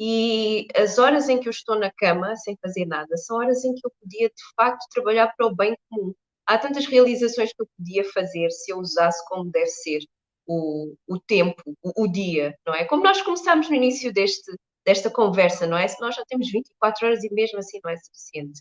[0.00, 3.74] E as horas em que eu estou na cama, sem fazer nada, são horas em
[3.74, 6.14] que eu podia, de facto, trabalhar para o bem comum.
[6.46, 10.00] há tantas realizações que eu podia fazer se eu usasse como deve ser
[10.48, 12.84] o, o tempo, o, o dia, não é?
[12.86, 14.50] Como nós começámos no início deste,
[14.84, 15.86] desta conversa, não é?
[15.86, 18.60] Se nós já temos 24 horas e mesmo assim não é suficiente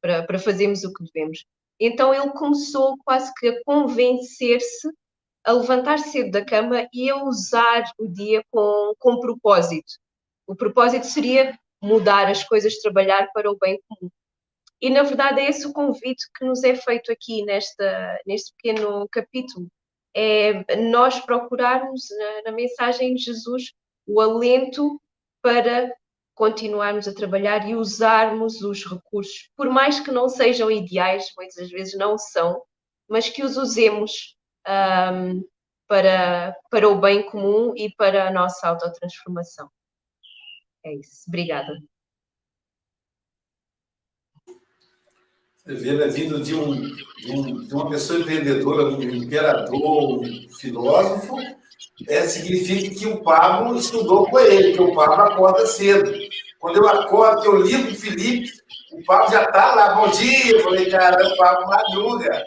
[0.00, 1.44] para, para fazermos o que devemos.
[1.80, 4.88] Então ele começou quase que a convencer-se
[5.44, 9.92] a levantar cedo da cama e a usar o dia com, com propósito.
[10.46, 14.10] O propósito seria mudar as coisas, trabalhar para o bem comum.
[14.80, 19.08] E na verdade é esse o convite que nos é feito aqui nesta, neste pequeno
[19.10, 19.66] capítulo.
[20.16, 23.72] É nós procurarmos na, na mensagem de Jesus
[24.06, 25.00] o alento
[25.42, 25.92] para
[26.34, 31.96] continuarmos a trabalhar e usarmos os recursos, por mais que não sejam ideais, muitas vezes
[31.96, 32.62] não são,
[33.08, 34.36] mas que os usemos
[34.66, 35.44] um,
[35.86, 39.68] para, para o bem comum e para a nossa autotransformação.
[40.84, 41.24] É isso.
[41.28, 41.72] Obrigada.
[45.66, 51.36] Vê, né, vindo de, um, de, um, de uma pessoa empreendedora, um imperador, um filósofo,
[52.06, 56.12] é, significa que o Pablo estudou com ele, que o Pablo acorda cedo.
[56.60, 58.50] Quando eu acordo, eu ligo o Felipe,
[58.92, 60.52] o Pablo já está lá, bom dia.
[60.52, 62.44] Eu falei, cara, o Pablo madruga.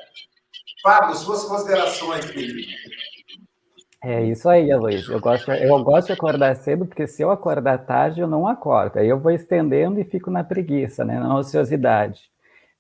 [0.83, 2.67] Pablo, suas considerações, Felipe.
[4.03, 5.07] É isso aí, Luiz.
[5.09, 8.99] Eu gosto, eu gosto de acordar cedo, porque se eu acordar tarde, eu não acordo.
[8.99, 12.21] Aí eu vou estendendo e fico na preguiça, né, na ociosidade.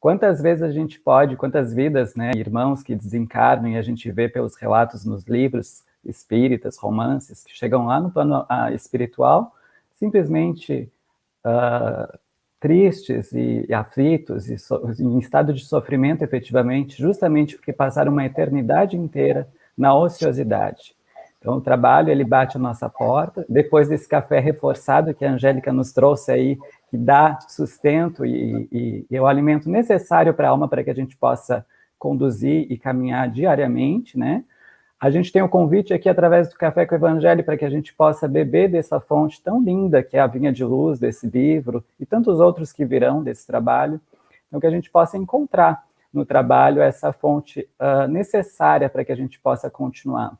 [0.07, 4.29] Quantas vezes a gente pode, quantas vidas, né, irmãos que desencarnam e a gente vê
[4.29, 9.53] pelos relatos nos livros espíritas, romances, que chegam lá no plano uh, espiritual,
[9.95, 10.89] simplesmente
[11.45, 12.17] uh,
[12.57, 18.25] tristes e, e aflitos, e so, em estado de sofrimento efetivamente, justamente porque passaram uma
[18.25, 19.45] eternidade inteira
[19.77, 20.95] na ociosidade.
[21.37, 25.73] Então, o trabalho, ele bate a nossa porta, depois desse café reforçado que a Angélica
[25.73, 26.57] nos trouxe aí,
[26.89, 30.95] que dá sustento e, e, e o alimento necessário para a alma para que a
[30.95, 31.65] gente possa
[31.99, 34.43] conduzir e caminhar diariamente, né?
[34.99, 37.69] A gente tem o convite aqui através do Café com o Evangelho para que a
[37.69, 41.85] gente possa beber dessa fonte tão linda que é a vinha de luz desse livro
[41.99, 44.01] e tantos outros que virão desse trabalho.
[44.47, 49.15] Então, que a gente possa encontrar no trabalho essa fonte uh, necessária para que a
[49.15, 50.35] gente possa continuar.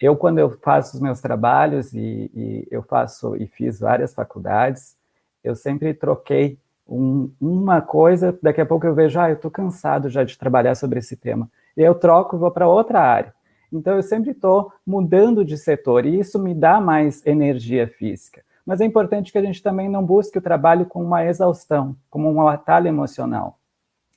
[0.00, 4.96] Eu, quando eu faço os meus trabalhos e, e eu faço e fiz várias faculdades,
[5.42, 10.08] eu sempre troquei um, uma coisa, daqui a pouco eu vejo, ah, eu estou cansado
[10.08, 11.48] já de trabalhar sobre esse tema.
[11.76, 13.34] E eu troco e vou para outra área.
[13.72, 18.42] Então, eu sempre estou mudando de setor e isso me dá mais energia física.
[18.66, 22.30] Mas é importante que a gente também não busque o trabalho com uma exaustão, como
[22.30, 23.58] um atalho emocional.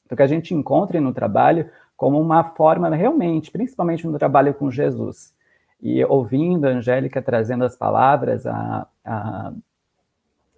[0.06, 4.70] Então, que a gente encontre no trabalho como uma forma, realmente, principalmente no trabalho com
[4.70, 5.34] Jesus.
[5.82, 9.54] E ouvindo a Angélica trazendo as palavras, a, a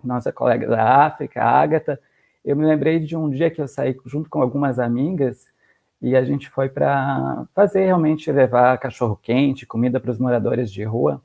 [0.03, 1.99] nossa colega da África, a Ágata,
[2.43, 5.47] eu me lembrei de um dia que eu saí junto com algumas amigas
[6.01, 10.83] e a gente foi para fazer realmente levar cachorro quente, comida para os moradores de
[10.83, 11.21] rua,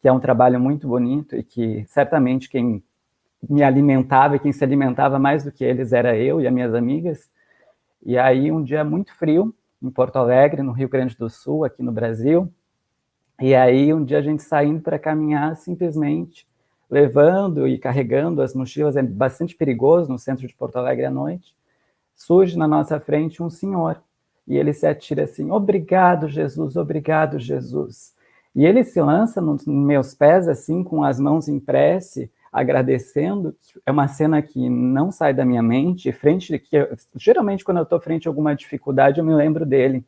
[0.00, 2.82] que é um trabalho muito bonito e que certamente quem
[3.48, 6.74] me alimentava e quem se alimentava mais do que eles era eu e as minhas
[6.74, 7.30] amigas.
[8.04, 11.82] E aí um dia muito frio em Porto Alegre, no Rio Grande do Sul, aqui
[11.82, 12.52] no Brasil.
[13.40, 16.47] E aí um dia a gente saindo para caminhar simplesmente
[16.90, 21.54] levando e carregando as mochilas é bastante perigoso no centro de Porto Alegre à noite.
[22.14, 24.00] Surge na nossa frente um senhor
[24.46, 28.14] e ele se atira assim: Obrigado, Jesus, obrigado, Jesus.
[28.54, 33.54] E ele se lança nos meus pés, assim, com as mãos em prece, agradecendo.
[33.84, 37.82] É uma cena que não sai da minha mente, frente que eu, geralmente quando eu
[37.82, 40.04] estou frente a alguma dificuldade, eu me lembro dele.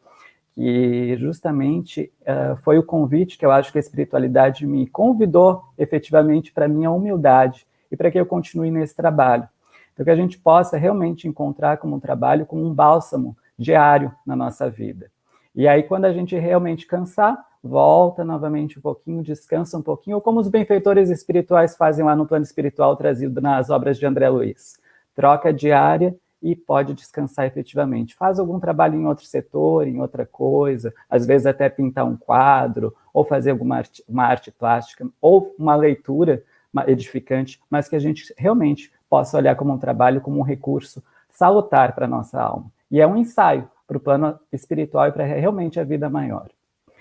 [0.60, 6.52] Que justamente uh, foi o convite que eu acho que a espiritualidade me convidou efetivamente
[6.52, 9.48] para minha humildade e para que eu continue nesse trabalho.
[9.94, 14.36] Então, que a gente possa realmente encontrar como um trabalho, como um bálsamo diário na
[14.36, 15.10] nossa vida.
[15.54, 20.20] E aí, quando a gente realmente cansar, volta novamente um pouquinho, descansa um pouquinho, ou
[20.20, 24.78] como os benfeitores espirituais fazem lá no plano espiritual trazido nas obras de André Luiz.
[25.14, 28.14] Troca diária e pode descansar efetivamente.
[28.14, 32.94] Faz algum trabalho em outro setor, em outra coisa, às vezes até pintar um quadro,
[33.12, 36.42] ou fazer alguma arte, uma arte plástica, ou uma leitura
[36.86, 41.94] edificante, mas que a gente realmente possa olhar como um trabalho, como um recurso salutar
[41.94, 42.70] para a nossa alma.
[42.90, 46.48] E é um ensaio para o plano espiritual e para realmente a vida maior.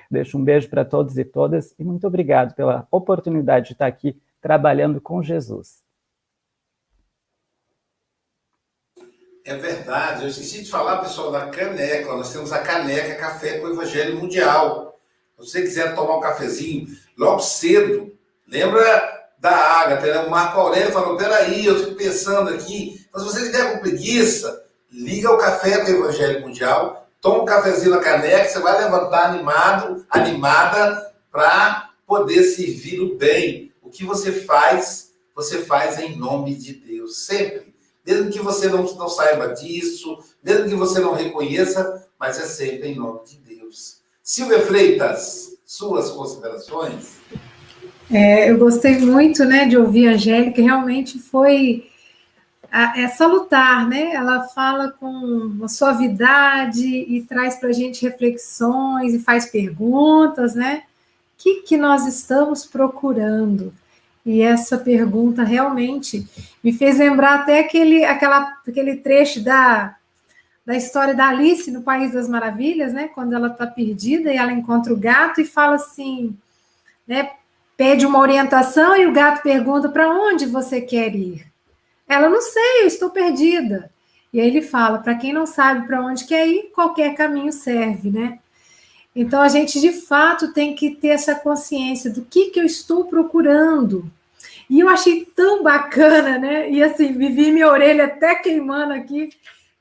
[0.09, 4.19] Deixo um beijo para todos e todas e muito obrigado pela oportunidade de estar aqui
[4.41, 5.83] trabalhando com Jesus.
[9.49, 12.13] É verdade, eu esqueci de falar, pessoal, da caneca.
[12.13, 14.95] Nós temos a caneca Café com o Evangelho Mundial.
[15.39, 16.87] Se você quiser tomar um cafezinho
[17.17, 18.15] logo cedo,
[18.47, 20.19] lembra da Ágata, né?
[20.19, 24.65] o Marco Aurélio falou, peraí, eu estou pensando aqui, mas se você estiver com preguiça,
[24.91, 29.29] liga o café com o Evangelho Mundial, toma um cafezinho na caneca, você vai levantar
[29.31, 33.73] animado, animada, para poder servir o bem.
[33.81, 37.68] O que você faz, você faz em nome de Deus, sempre.
[38.05, 42.89] Mesmo que você não, não saiba disso, mesmo que você não reconheça, mas é sempre
[42.89, 43.99] em nome de Deus.
[44.23, 47.17] Silvia Freitas, suas considerações?
[48.11, 51.89] É, eu gostei muito né, de ouvir a Angélica, realmente foi
[52.71, 54.13] é salutar, né?
[54.13, 60.83] Ela fala com uma suavidade e traz para a gente reflexões e faz perguntas, né?
[61.35, 63.73] O que, que nós estamos procurando?
[64.25, 66.27] E essa pergunta realmente
[66.63, 69.95] me fez lembrar até aquele, aquela, aquele trecho da,
[70.65, 73.07] da história da Alice no País das Maravilhas, né?
[73.07, 76.37] Quando ela está perdida e ela encontra o gato e fala assim,
[77.07, 77.31] né?
[77.75, 81.45] Pede uma orientação e o gato pergunta para onde você quer ir.
[82.07, 83.89] Ela, não sei, eu estou perdida.
[84.33, 88.11] E aí ele fala: para quem não sabe para onde quer ir, qualquer caminho serve,
[88.11, 88.39] né?
[89.15, 93.05] Então a gente de fato tem que ter essa consciência do que, que eu estou
[93.05, 94.09] procurando.
[94.69, 96.69] E eu achei tão bacana, né?
[96.69, 99.29] E assim, me vi minha orelha até queimando aqui.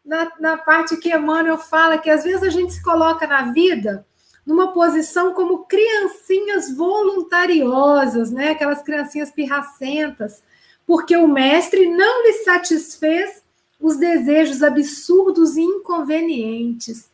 [0.05, 4.07] Na, na parte que Emmanuel fala que às vezes a gente se coloca na vida
[4.47, 8.53] numa posição como criancinhas voluntariosas, né?
[8.53, 10.43] Aquelas criancinhas pirracentas,
[10.87, 13.43] porque o mestre não lhe satisfez
[13.79, 17.11] os desejos absurdos e inconvenientes.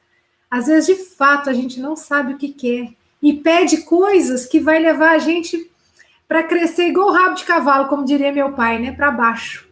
[0.54, 4.60] Às vezes, de fato, a gente não sabe o que quer e pede coisas que
[4.60, 5.68] vai levar a gente
[6.28, 9.68] para crescer igual rabo de cavalo, como diria meu pai, né, para baixo.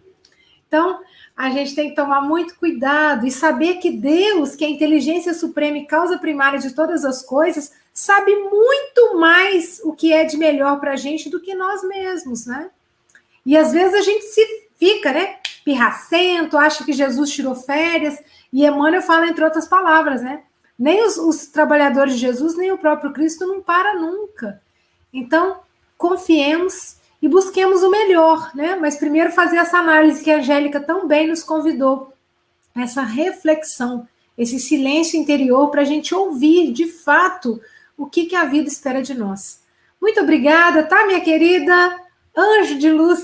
[0.67, 0.99] Então,
[1.37, 5.33] a gente tem que tomar muito cuidado e saber que Deus, que é a inteligência
[5.33, 10.37] suprema e causa primária de todas as coisas, sabe muito mais o que é de
[10.37, 12.71] melhor para a gente do que nós mesmos, né?
[13.47, 14.45] E às vezes a gente se
[14.77, 15.37] fica, né?
[15.65, 18.21] Pirracento, acha que Jesus tirou férias.
[18.53, 20.43] E Emmanuel fala, entre outras palavras, né?
[20.83, 24.61] Nem os, os trabalhadores de Jesus, nem o próprio Cristo não para nunca.
[25.13, 25.61] Então,
[25.97, 28.75] confiemos e busquemos o melhor, né?
[28.75, 32.13] Mas primeiro fazer essa análise que a Angélica tão bem nos convidou,
[32.75, 37.61] essa reflexão, esse silêncio interior para a gente ouvir de fato
[37.97, 39.63] o que, que a vida espera de nós.
[40.01, 41.97] Muito obrigada, tá, minha querida?
[42.37, 43.23] Anjo de luz.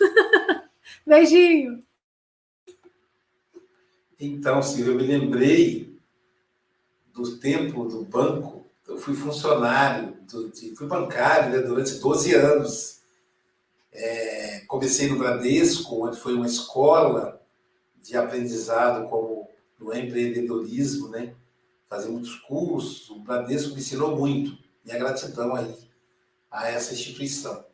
[1.06, 1.82] Beijinho.
[4.18, 5.95] Então, Silvia, eu me lembrei
[7.22, 8.66] do tempo do banco.
[8.86, 13.00] Eu fui funcionário, do, fui bancário né, durante 12 anos.
[13.92, 17.42] É, comecei no Bradesco, onde foi uma escola
[17.96, 19.48] de aprendizado como
[19.78, 21.34] no empreendedorismo, né?
[21.88, 23.08] Fazer muitos cursos.
[23.10, 24.56] O Bradesco me ensinou muito.
[24.84, 25.74] Minha gratidão aí
[26.50, 27.64] a essa instituição.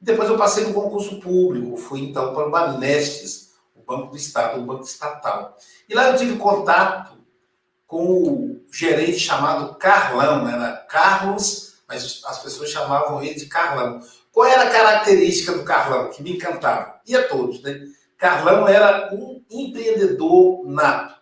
[0.00, 4.60] Depois eu passei no concurso público, fui então para o Banestes, o Banco do Estado,
[4.60, 5.56] um banco estatal.
[5.88, 7.15] E lá eu tive contato
[7.86, 14.00] com o gerente chamado Carlão, era Carlos, mas as pessoas chamavam ele de Carlão.
[14.32, 17.00] Qual era a característica do Carlão que me encantava?
[17.06, 17.80] E a todos, né?
[18.18, 21.14] Carlão era um empreendedor nato.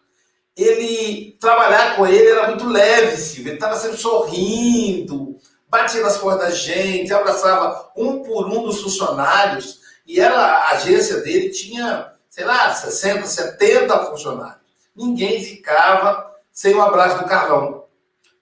[0.57, 3.51] Ele trabalhar com ele era muito leve, Silvio.
[3.51, 5.37] Ele estava sempre sorrindo,
[5.69, 11.21] batia nas costas da gente, abraçava um por um dos funcionários, e era, a agência
[11.21, 14.61] dele tinha, sei lá, 60, 70 funcionários.
[14.95, 17.85] Ninguém ficava sem o abraço do Carlão.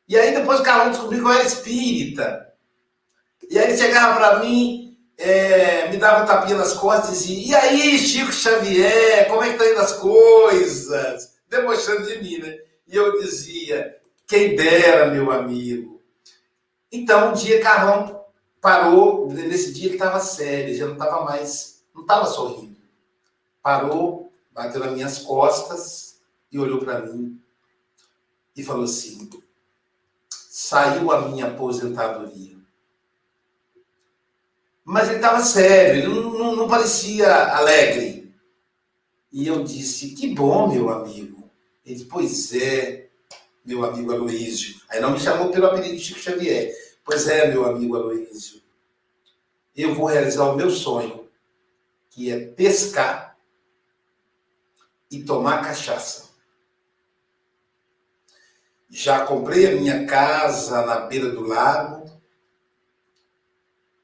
[0.07, 2.53] E aí depois o Carlão descobriu que eu era espírita.
[3.51, 7.47] E aí ele chegava para mim, é, me dava um tapinha nas costas e dizia,
[7.47, 11.33] e aí, Chico Xavier, como é que tá indo as coisas?
[11.49, 12.59] Debochando de mim, né?
[12.87, 13.97] E eu dizia,
[14.27, 15.93] quem dera, meu amigo,
[16.91, 18.27] então, um dia Carlão
[18.61, 22.77] parou, nesse dia ele estava sério, já não estava mais, não estava sorrindo.
[23.63, 27.42] Parou, bateu nas minhas costas e olhou para mim
[28.57, 29.29] e falou assim:
[30.31, 32.57] saiu a minha aposentadoria.
[34.85, 38.35] Mas ele estava sério, ele não, não, não parecia alegre.
[39.33, 41.51] E eu disse: que bom, meu amigo.
[41.85, 43.09] Ele disse: pois é,
[43.65, 44.81] meu amigo Aloísio.
[44.89, 46.75] Aí não me chamou pelo apelido de Chico Xavier.
[47.05, 48.61] Pois é, meu amigo Aloísio.
[49.75, 51.29] Eu vou realizar o meu sonho,
[52.11, 53.39] que é pescar
[55.11, 56.32] e tomar cachaça.
[58.95, 62.05] Já comprei a minha casa na beira do lago.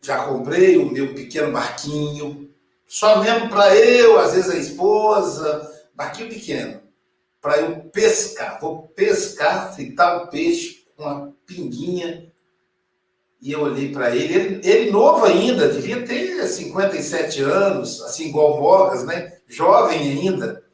[0.00, 2.50] Já comprei o meu pequeno barquinho,
[2.86, 6.88] só mesmo para eu, às vezes a esposa, barquinho pequeno
[7.40, 8.58] para eu pescar.
[8.60, 12.32] Vou pescar, fritar o peixe com uma pinguinha.
[13.40, 18.60] E eu olhei para ele, ele, ele, novo ainda, devia ter 57 anos, assim igual
[18.60, 19.38] Mogas, né?
[19.46, 20.64] Jovem ainda.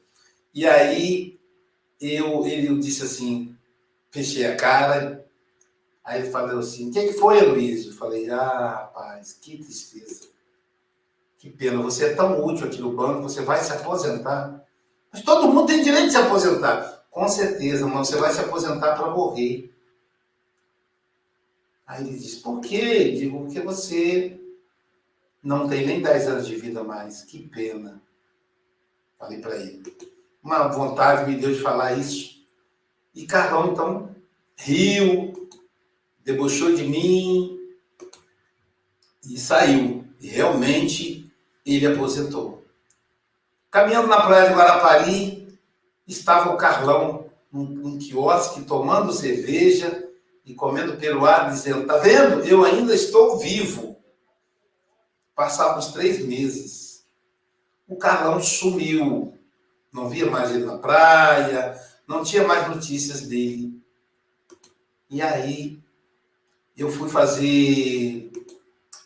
[0.55, 1.39] E aí
[2.01, 3.54] eu, ele disse assim:
[4.15, 5.27] fechei a cara.
[6.05, 7.87] Aí ele falou assim: O que, foi, Luiz?
[7.87, 10.29] Eu falei: Ah, rapaz, que tristeza.
[11.39, 14.65] Que pena, você é tão útil aqui no banco, você vai se aposentar.
[15.13, 17.05] Mas todo mundo tem direito de se aposentar.
[17.11, 19.75] Com certeza, mas você vai se aposentar para morrer.
[21.87, 23.11] Aí ele disse: Por quê?
[23.13, 24.41] Digo: Porque você
[25.43, 27.23] não tem nem 10 anos de vida mais.
[27.25, 28.01] Que pena.
[29.19, 29.83] Falei para ele.
[30.43, 32.34] Uma vontade me deu de falar isso.
[33.15, 34.15] E Carlão, então,
[34.57, 35.49] riu,
[36.25, 37.59] debochou de mim
[39.25, 40.05] e saiu.
[40.21, 41.31] E realmente
[41.65, 42.65] ele aposentou.
[43.71, 45.59] Caminhando na praia de Guarapari,
[46.07, 50.09] estava o Carlão num, num quiosque tomando cerveja
[50.45, 52.45] e comendo peruá, dizendo: Tá vendo?
[52.45, 53.97] Eu ainda estou vivo.
[55.35, 57.05] Passados três meses.
[57.89, 59.37] O Carlão sumiu.
[59.93, 63.81] Não via mais ele na praia, não tinha mais notícias dele.
[65.11, 65.81] E aí
[66.77, 68.33] eu fui fazer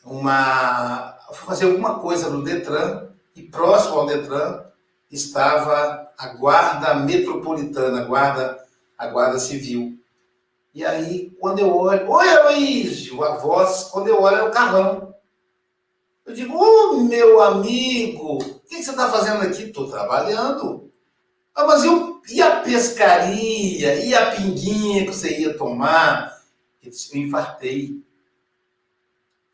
[0.05, 4.65] uma fui fazer alguma coisa no Detran e próximo ao Detran
[5.11, 8.65] estava a guarda metropolitana, a guarda
[8.97, 9.99] a guarda civil.
[10.75, 15.15] E aí quando eu olho, oi Aloysio, a voz, quando eu olho é o Carlão.
[16.25, 19.63] Eu digo, ô oh, meu amigo, o que você está fazendo aqui?
[19.63, 20.93] Estou trabalhando.
[21.55, 24.05] Ah, mas eu, e a pescaria?
[24.05, 26.39] E a pinguinha que você ia tomar?
[26.83, 28.03] Eu infartei.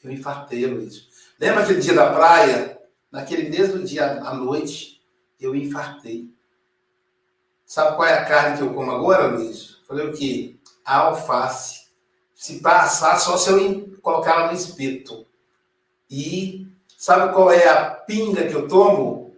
[0.03, 1.09] Eu infartei, Luiz.
[1.39, 2.79] Lembra aquele dia da praia?
[3.11, 5.03] Naquele mesmo dia à noite,
[5.41, 6.33] eu infartei.
[7.65, 9.79] Sabe qual é a carne que eu como agora, Luiz?
[9.87, 10.55] Falei o quê?
[10.85, 11.87] alface.
[12.35, 15.27] Se passar, só se eu colocar ela no espeto.
[16.11, 16.67] E
[16.99, 19.35] sabe qual é a pinga que eu tomo?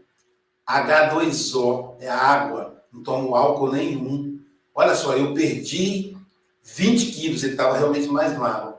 [0.68, 2.76] H2O, é água.
[2.97, 4.41] Não tomo álcool nenhum.
[4.75, 6.17] Olha só, eu perdi
[6.63, 8.75] 20 quilos, ele estava realmente mais magro.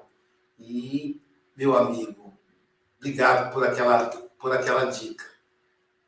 [0.60, 1.22] E,
[1.56, 2.34] meu amigo,
[2.98, 4.06] obrigado por aquela,
[4.40, 5.24] por aquela dica.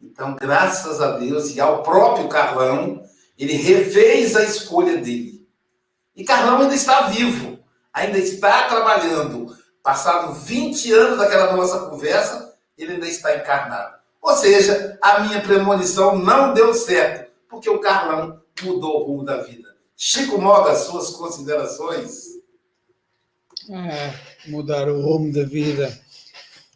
[0.02, 3.04] Então, graças a Deus e ao próprio Carlão,
[3.38, 5.48] ele refez a escolha dele.
[6.16, 7.60] E Carlão ainda está vivo,
[7.94, 9.56] ainda está trabalhando.
[9.84, 14.00] Passado 20 anos daquela nossa conversa, ele ainda está encarnado.
[14.22, 17.29] Ou seja, a minha premonição não deu certo,
[17.60, 19.76] porque o Carlão mudou o rumo da vida.
[19.98, 22.40] Chico Moga, suas considerações?
[23.70, 26.00] É, mudar o rumo da vida.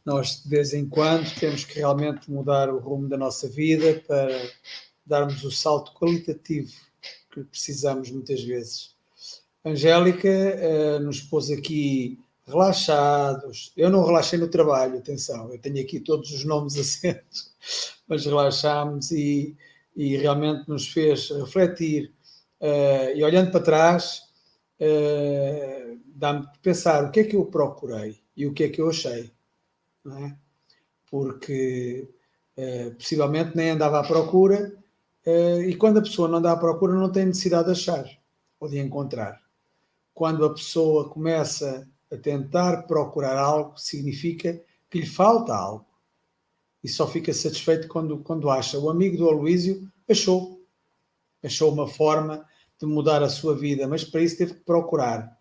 [0.06, 4.28] Nós, de vez em quando, temos que realmente mudar o rumo da nossa vida para
[5.06, 6.74] darmos o salto qualitativo
[7.32, 8.94] que precisamos muitas vezes.
[9.64, 13.72] Angélica uh, nos pôs aqui relaxados.
[13.78, 17.54] Eu não relaxei no trabalho, atenção, eu tenho aqui todos os nomes assentos,
[18.06, 19.56] mas relaxámos e,
[19.96, 22.14] e realmente nos fez refletir.
[22.60, 24.24] Uh, e olhando para trás,
[24.80, 28.82] uh, dá-me de pensar o que é que eu procurei e o que é que
[28.82, 29.32] eu achei,
[30.06, 30.36] é?
[31.10, 32.08] Porque
[32.58, 34.74] uh, possivelmente nem andava à procura,
[35.26, 38.06] e quando a pessoa não anda à procura, não tem necessidade de achar
[38.60, 39.42] ou de encontrar.
[40.14, 45.86] Quando a pessoa começa a tentar procurar algo, significa que lhe falta algo.
[46.84, 48.78] E só fica satisfeito quando, quando acha.
[48.78, 50.62] O amigo do Aloísio achou.
[51.42, 52.46] Achou uma forma
[52.80, 55.38] de mudar a sua vida, mas para isso teve que procurar.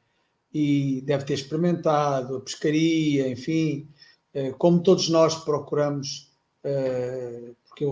[0.54, 3.88] E deve ter experimentado a pescaria, enfim,
[4.34, 6.30] eh, como todos nós procuramos,
[6.62, 7.84] eh, porque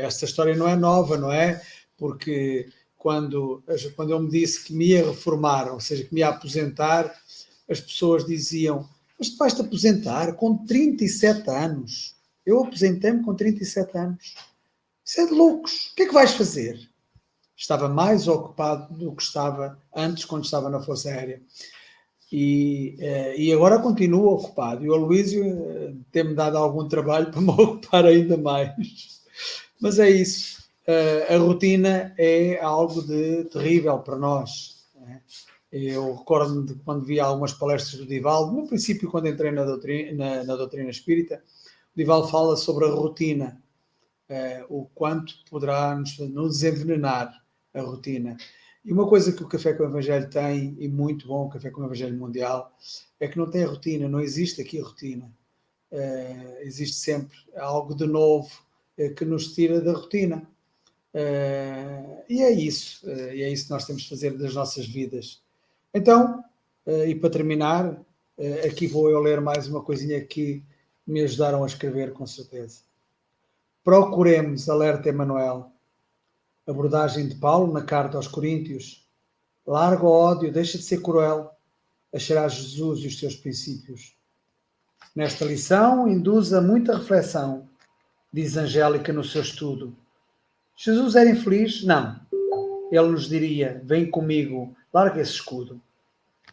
[0.00, 1.60] esta história não é nova, não é?
[1.96, 3.62] Porque quando,
[3.96, 7.14] quando eu me disse que me ia reformar, ou seja, que me ia aposentar,
[7.68, 8.88] as pessoas diziam:
[9.18, 12.13] Mas tu vais-te aposentar com 37 anos.
[12.44, 14.34] Eu aposentei-me com 37 anos.
[15.04, 15.90] Isso é de loucos.
[15.92, 16.88] O que é que vais fazer?
[17.56, 21.40] Estava mais ocupado do que estava antes, quando estava na Força Aérea.
[22.32, 24.84] E, eh, e agora continuo ocupado.
[24.84, 29.22] E o Aloísio eh, tem-me dado algum trabalho para me ocupar ainda mais.
[29.80, 30.64] Mas é isso.
[30.86, 34.84] Eh, a rotina é algo de terrível para nós.
[35.08, 35.20] É?
[35.70, 40.12] Eu recordo-me de quando vi algumas palestras do Divaldo, no princípio, quando entrei na doutrina,
[40.12, 41.42] na, na doutrina espírita,
[41.94, 43.62] o Divaldo fala sobre a rotina,
[44.28, 48.36] eh, o quanto poderá nos, nos a rotina.
[48.84, 51.70] E uma coisa que o Café com o Evangelho tem, e muito bom, o Café
[51.70, 52.76] com o Evangelho Mundial,
[53.20, 55.32] é que não tem rotina, não existe aqui rotina.
[55.92, 58.50] Uh, existe sempre algo de novo
[58.98, 60.46] uh, que nos tira da rotina.
[62.28, 65.40] E é isso, e é isso que nós temos de fazer das nossas vidas.
[65.94, 66.42] Então,
[67.06, 68.04] e para terminar,
[68.66, 70.64] aqui vou eu ler mais uma coisinha que
[71.06, 72.80] me ajudaram a escrever, com certeza.
[73.82, 75.70] Procuremos, alerta Emanuel,
[76.66, 79.04] abordagem de Paulo na carta aos Coríntios,
[79.66, 81.50] Larga o ódio, deixa de ser cruel.
[82.14, 84.14] Acharás Jesus e os seus princípios.
[85.16, 87.68] Nesta lição, induz a muita reflexão,
[88.32, 89.96] diz Angélica no seu estudo.
[90.76, 91.82] Jesus era infeliz?
[91.82, 92.20] Não.
[92.90, 95.80] Ele nos diria: Vem comigo, larga esse escudo.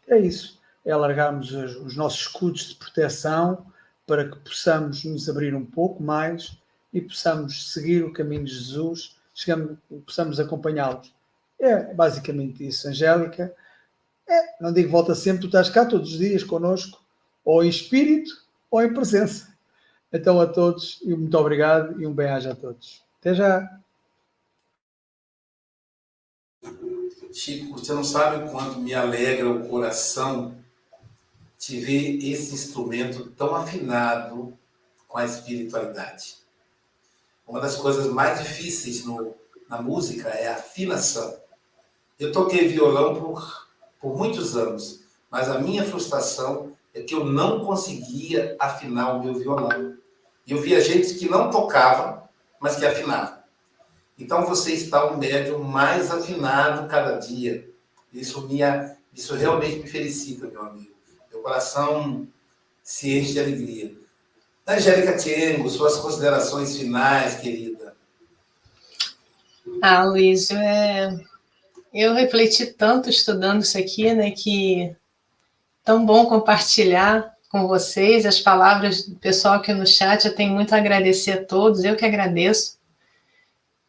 [0.08, 0.60] É isso.
[0.86, 3.66] É largarmos os nossos escudos de proteção
[4.12, 6.58] para que possamos nos abrir um pouco mais
[6.92, 11.16] e possamos seguir o caminho de Jesus, chegamos, possamos acompanhá-los.
[11.58, 13.56] É basicamente isso, Angélica.
[14.28, 17.02] É, não digo volta sempre, tu estás cá todos os dias connosco,
[17.46, 18.34] ou em espírito
[18.70, 19.56] ou em presença.
[20.12, 23.02] Então a todos, muito obrigado e um bem-aja a todos.
[23.22, 23.80] Até já.
[27.32, 30.61] Chico, você não sabe o quanto me alegra o coração
[31.62, 34.58] te ver esse instrumento tão afinado
[35.08, 36.38] com a espiritualidade.
[37.48, 39.36] Uma das coisas mais difíceis no,
[39.70, 41.38] na música é a afinação.
[42.20, 43.68] Eu toquei violão por,
[44.00, 49.36] por muitos anos, mas a minha frustração é que eu não conseguia afinar o meu
[49.36, 49.96] violão.
[50.48, 52.28] E eu via gente que não tocava,
[52.60, 53.44] mas que afinava.
[54.18, 57.70] Então você está um médium mais afinado cada dia.
[58.12, 58.62] Isso, me,
[59.14, 61.01] isso realmente me felicita, meu amigo.
[61.42, 62.28] Coração
[62.84, 63.92] se enche de alegria.
[64.68, 67.96] Angélica Tiengo, suas considerações finais, querida.
[69.82, 71.10] Ah, Luiz, é...
[71.94, 74.96] eu refleti tanto estudando isso aqui, né, que
[75.84, 80.26] tão bom compartilhar com vocês as palavras do pessoal aqui no chat.
[80.26, 82.78] Eu tenho muito a agradecer a todos, eu que agradeço.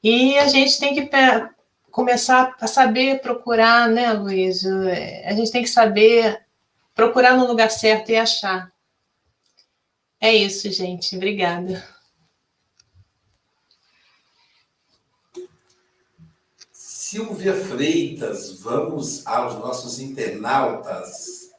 [0.03, 1.09] E a gente tem que
[1.91, 4.65] começar a saber procurar, né, Luiz?
[4.65, 6.41] É, a gente tem que saber
[6.95, 8.73] procurar no lugar certo e achar.
[10.21, 11.17] É isso, gente.
[11.17, 11.83] Obrigada.
[16.73, 21.51] Silvia Freitas, vamos aos nossos internautas.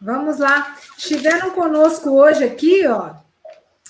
[0.00, 0.76] Vamos lá.
[0.98, 3.14] Estiveram conosco hoje aqui, ó,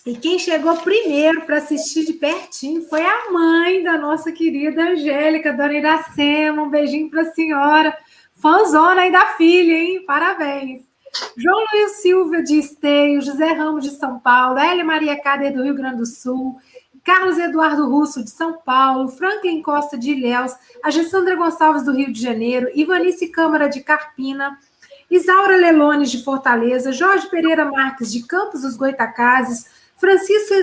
[0.06, 5.52] e quem chegou primeiro para assistir de pertinho foi a mãe da nossa querida Angélica,
[5.52, 6.62] Dona Iracema.
[6.62, 7.96] Um beijinho para a senhora.
[8.34, 10.04] Fãzona aí da filha, hein?
[10.06, 10.82] Parabéns.
[11.36, 15.74] João Luiz Silva de Esteio, José Ramos de São Paulo, Elia Maria Cader do Rio
[15.74, 16.58] Grande do Sul,
[17.02, 20.52] Carlos Eduardo Russo de São Paulo, Franklin Costa de Ilhéus,
[20.82, 24.58] a Gessandra Gonçalves do Rio de Janeiro, Ivanice Câmara de Carpina,
[25.10, 30.54] Isaura Lelones de Fortaleza, Jorge Pereira Marques de Campos dos Goitacazes, Francisco,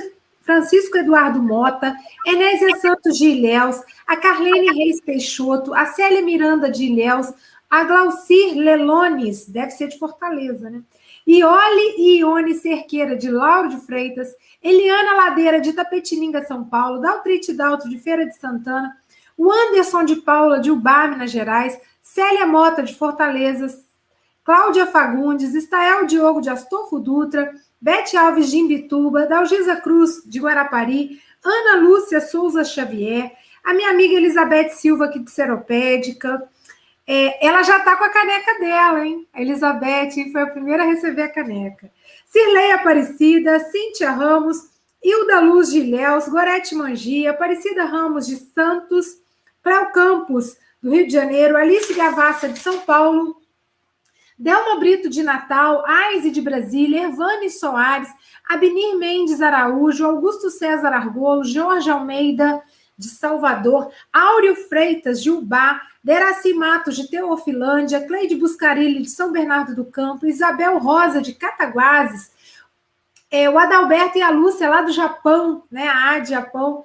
[0.41, 6.85] Francisco Eduardo Mota, Enésia Santos de Ilhéus, a Carlene Reis Peixoto, a Célia Miranda de
[6.85, 7.33] Ilhéus,
[7.69, 10.81] a Glaucir Lelones, deve ser de Fortaleza, né?
[11.25, 17.53] Iole e Ione Cerqueira, de Lauro de Freitas, Eliana Ladeira, de Tapetininga, São Paulo, Daltrite
[17.53, 18.97] Dalto, de Feira de Santana,
[19.37, 23.67] o Anderson de Paula, de Ubá, Minas Gerais, Célia Mota, de Fortaleza,
[24.43, 31.19] Cláudia Fagundes, Estael Diogo, de Astolfo Dutra, Bete Alves de Imbituba, Dalgisa Cruz de Guarapari,
[31.43, 33.31] Ana Lúcia Souza Xavier,
[33.63, 36.47] a minha amiga Elizabeth Silva aqui de Seropédica.
[37.07, 39.27] É, ela já está com a caneca dela, hein?
[39.33, 41.91] A Elizabeth foi a primeira a receber a caneca.
[42.27, 44.69] Cirlei Aparecida, Cíntia Ramos,
[45.03, 49.07] Hilda Luz de Ilhéus, Gorete Mangia, Aparecida Ramos de Santos,
[49.63, 53.40] Cléo Campos, do Rio de Janeiro, Alice Gavassa de São Paulo,
[54.41, 58.09] Delma Brito de Natal, Aise de Brasília, Ervane Soares,
[58.49, 62.59] Abinir Mendes Araújo, Augusto César Argolo, Jorge Almeida
[62.97, 69.75] de Salvador, Áureo Freitas de Ubá, Deraci Matos de Teofilândia, Cleide Buscarilli de São Bernardo
[69.75, 72.31] do Campo, Isabel Rosa de Cataguases,
[73.29, 76.83] é, o Adalberto e a Lúcia lá do Japão, né, a AD Japão,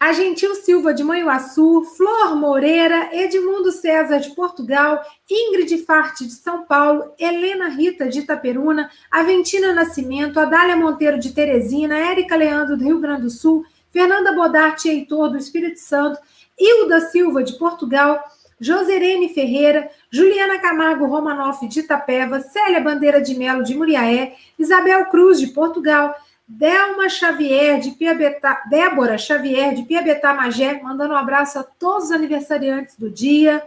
[0.00, 6.64] a Gentil Silva de Manhuaçu, Flor Moreira, Edmundo César de Portugal, Ingrid Farte de São
[6.64, 13.00] Paulo, Helena Rita de Itaperuna, Aventina Nascimento, Adália Monteiro de Teresina, Érica Leandro do Rio
[13.00, 16.20] Grande do Sul, Fernanda Bodarte Heitor do Espírito Santo,
[16.56, 18.22] Hilda Silva de Portugal,
[18.60, 25.40] Joserene Ferreira, Juliana Camargo Romanoff de Itapeva, Célia Bandeira de Melo de Muriaé, Isabel Cruz
[25.40, 26.14] de Portugal,
[26.48, 32.10] Delma Xavier de Piabetá, Débora Xavier de Piabetá Magé, mandando um abraço a todos os
[32.10, 33.62] aniversariantes do dia.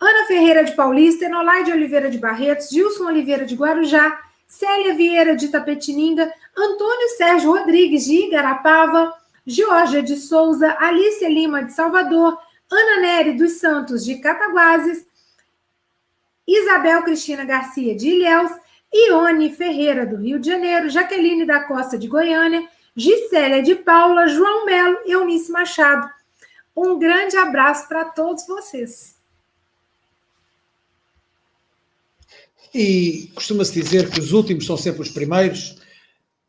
[0.00, 5.48] Ana Ferreira de Paulista, Enolaide Oliveira de Barretos, Gilson Oliveira de Guarujá, Célia Vieira de
[5.48, 9.12] Tapetininga, Antônio Sérgio Rodrigues de Igarapava,
[9.44, 12.38] Georgia de Souza, Alice Lima de Salvador,
[12.70, 15.04] Ana Nery dos Santos de Cataguases,
[16.46, 18.52] Isabel Cristina Garcia de Ilhéus,
[18.94, 24.64] Ione Ferreira, do Rio de Janeiro, Jaqueline da Costa de Goiânia, Gisélia de Paula, João
[24.64, 26.08] Melo e Eunice Machado.
[26.76, 29.16] Um grande abraço para todos vocês.
[32.72, 35.80] E costuma-se dizer que os últimos são sempre os primeiros.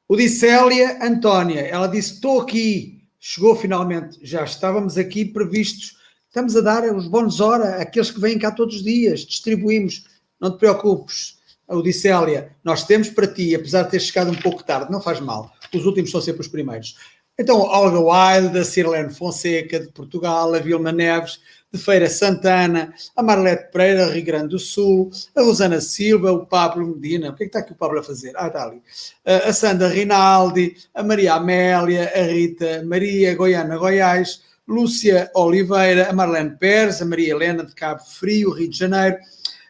[0.07, 5.97] O Célia Antónia, ela disse: Estou aqui, chegou finalmente, já estávamos aqui previstos.
[6.27, 10.05] Estamos a dar os bônus hora àqueles que vêm cá todos os dias, distribuímos.
[10.39, 11.37] Não te preocupes,
[11.68, 15.51] Odissélia, nós temos para ti, apesar de ter chegado um pouco tarde, não faz mal.
[15.74, 16.95] Os últimos são sempre os primeiros.
[17.38, 21.39] Então, Olga Wilde, da Cirlene Fonseca, de Portugal, a Vilma Neves,
[21.70, 26.88] de Feira Santana, a Marlete Pereira, Rio Grande do Sul, a Rosana Silva, o Pablo
[26.88, 28.32] Medina, o que é que está aqui o Pablo a fazer?
[28.38, 28.82] Ah, está ali.
[29.26, 36.57] A Sandra Rinaldi, a Maria Amélia, a Rita Maria, Goiana Goiás, Lúcia Oliveira, a Marlene
[36.57, 39.18] Pérez, a Maria Helena de Cabo Frio, Rio de Janeiro,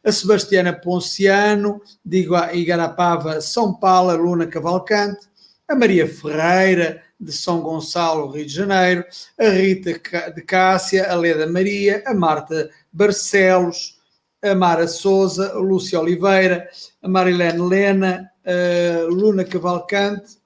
[0.06, 5.28] a Sebastiana Ponciano, de Igarapava, São Paulo, a Luna Cavalcante,
[5.68, 9.04] a Maria Ferreira, de São Gonçalo, Rio de Janeiro,
[9.40, 14.00] a Rita de Cássia, a Leda Maria, a Marta Barcelos,
[14.44, 16.70] a Mara Souza, a Lúcia Oliveira,
[17.02, 20.38] a Marilene Lena, a Luna Cavalcante,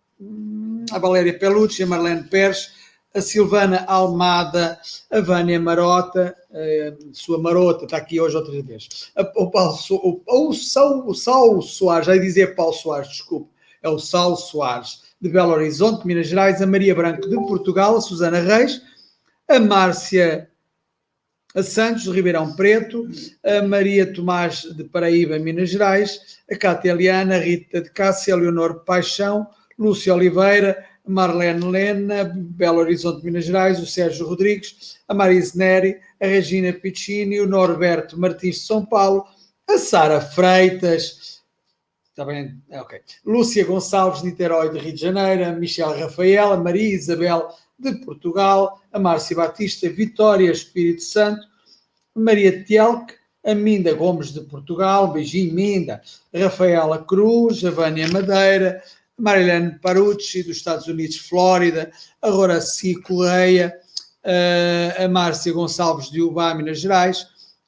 [0.92, 2.79] a Valéria Pelucci, a Marlene Pérez,
[3.14, 4.80] a Silvana Almada,
[5.12, 10.24] a Vânia Marota, a sua marota, está aqui hoje outra vez, o, Paulo, o, o,
[10.28, 13.50] o, o Saulo Soares, já dizer Paulo Soares, desculpe,
[13.82, 18.02] é o Saulo Soares, de Belo Horizonte, Minas Gerais, a Maria Branco de Portugal, a
[18.02, 18.82] Susana Reis,
[19.48, 20.50] a Márcia
[21.56, 23.08] a Santos de Ribeirão Preto,
[23.44, 28.38] a Maria Tomás de Paraíba, Minas Gerais, a Cátia Eliana, a Rita de Cássia, a
[28.38, 29.48] Leonor Paixão,
[29.78, 35.98] Lúcia Oliveira, a Marlene Lena, Belo Horizonte, Minas Gerais, o Sérgio Rodrigues, a Marise Neri,
[36.22, 39.26] a Regina Piccini, o Norberto Martins de São Paulo,
[39.68, 41.30] a Sara Freitas,
[42.20, 42.62] Está bem?
[42.70, 43.00] É, ok.
[43.26, 47.48] Lúcia Gonçalves, Niterói, de Rio de Janeiro, a Michelle Rafaela, Maria Isabel,
[47.80, 51.48] de Portugal, a Márcia Batista, Vitória Espírito Santo,
[52.14, 53.14] Maria Tielque,
[53.46, 56.02] a Minda Gomes, de Portugal, beijinho Minda,
[56.36, 61.92] Rafaela Cruz, a Vânia Madeira, a Marilene Parucci, dos Estados Unidos, Flórida,
[62.22, 63.76] a Horaci Correia,
[64.98, 67.28] a Márcia Gonçalves, de Ubá, Minas Gerais,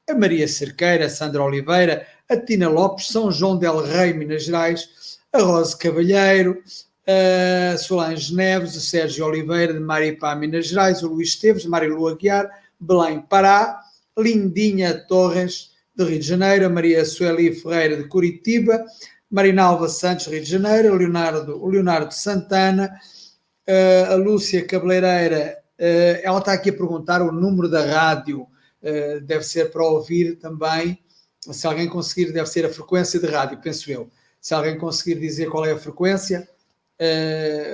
[0.10, 5.20] a Maria Cerqueira, a Sandra Oliveira, a Tina Lopes, São João del Rei, Minas Gerais,
[5.34, 6.62] a Rose Cavalheiro,
[7.74, 12.50] a Solange Neves, o Sérgio Oliveira, de Maripá, Minas Gerais, o Luís Esteves, Marilu Aguiar,
[12.80, 13.82] Belém, Pará,
[14.18, 18.84] Lindinha Torres, de Rio de Janeiro, a Maria Sueli Ferreira, de Curitiba,
[19.32, 22.94] Marinalva Santos, Rio de Janeiro, Leonardo, o Leonardo Santana,
[24.10, 25.58] a Lúcia Cabeleireira,
[26.24, 28.46] ela está aqui a perguntar o número da rádio,
[29.24, 31.00] deve ser para ouvir também
[31.50, 34.12] se alguém conseguir, deve ser a frequência de rádio, penso eu.
[34.40, 36.48] Se alguém conseguir dizer qual é a frequência,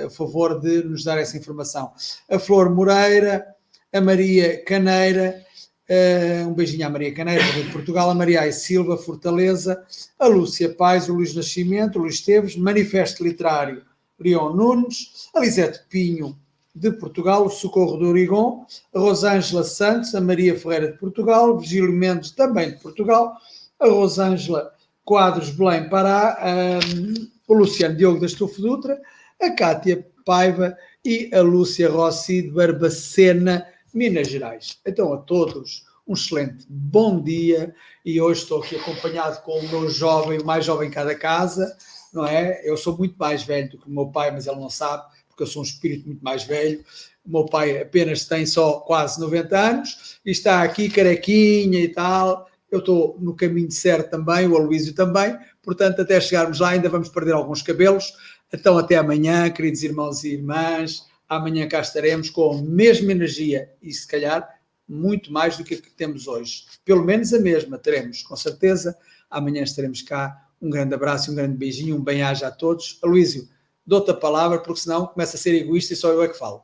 [0.06, 1.92] a favor de nos dar essa informação.
[2.30, 3.46] A Flor Moreira,
[3.92, 5.44] a Maria Caneira,
[5.88, 9.82] uh, um beijinho à Maria Caneira, de Portugal, a Maria Ai Silva, Fortaleza,
[10.18, 13.82] a Lúcia Paz, o Luís Nascimento, o Luís Esteves, Manifesto Literário,
[14.18, 16.36] Leon Nunes, a Lisete Pinho,
[16.74, 18.64] de Portugal, o Socorro do Origon,
[18.94, 23.36] a Rosângela Santos, a Maria Ferreira de Portugal, Virgílio Mendes, também de Portugal,
[23.80, 24.72] a Rosângela
[25.04, 26.38] Quadros Belém Pará,
[26.86, 29.00] um, o Luciano Diogo da Estufo Dutra,
[29.40, 33.66] a Cátia Paiva e a Lúcia Rossi de Barbacena,
[33.98, 34.78] Minas Gerais.
[34.86, 37.74] Então, a todos, um excelente bom dia
[38.04, 41.76] e hoje estou aqui acompanhado com o meu jovem, o mais jovem em cada casa,
[42.14, 42.60] não é?
[42.62, 45.42] Eu sou muito mais velho do que o meu pai, mas ele não sabe, porque
[45.42, 46.84] eu sou um espírito muito mais velho.
[47.26, 52.48] O meu pai apenas tem só quase 90 anos e está aqui carequinha e tal,
[52.70, 57.08] eu estou no caminho certo também, o Aloísio também, portanto, até chegarmos lá ainda vamos
[57.08, 58.12] perder alguns cabelos.
[58.54, 61.08] Então, até amanhã, queridos irmãos e irmãs.
[61.28, 64.48] Amanhã cá estaremos com a mesma energia e, se calhar,
[64.88, 66.64] muito mais do que a que temos hoje.
[66.84, 68.96] Pelo menos a mesma teremos, com certeza.
[69.30, 70.48] Amanhã estaremos cá.
[70.60, 72.98] Um grande abraço, um grande beijinho, um bem-aja a todos.
[73.02, 73.46] Aloísio,
[73.86, 76.62] dou-te a palavra, porque senão começa a ser egoísta e só eu é que falo.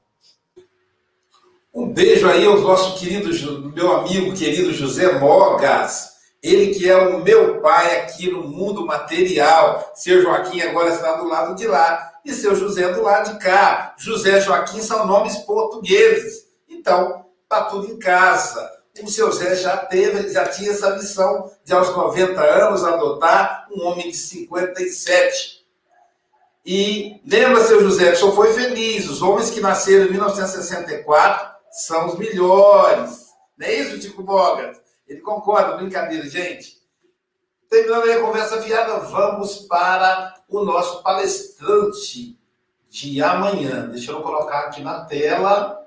[1.72, 3.30] Um beijo aí ao nosso querido,
[3.74, 6.12] meu amigo querido José Mogas,
[6.42, 9.92] ele que é o meu pai aqui no mundo material.
[9.94, 13.94] Seu Joaquim agora está do lado de lá e seu José do lado de cá.
[13.98, 16.48] José Joaquim são nomes portugueses.
[16.68, 18.72] Então, está tudo em casa.
[19.02, 23.86] O seu Zé já teve, já tinha essa missão de aos 90 anos adotar um
[23.86, 25.64] homem de 57.
[26.64, 29.08] E lembra, seu José, que senhor foi feliz.
[29.10, 33.30] Os homens que nasceram em 1964 são os melhores.
[33.58, 34.72] Não é isso, Tico Boga?
[35.08, 36.78] Ele concorda, brincadeira, gente.
[37.68, 42.38] Terminando aí a conversa fiada, vamos para o nosso palestrante
[42.88, 43.88] de amanhã.
[43.88, 45.86] Deixa eu colocar aqui na tela.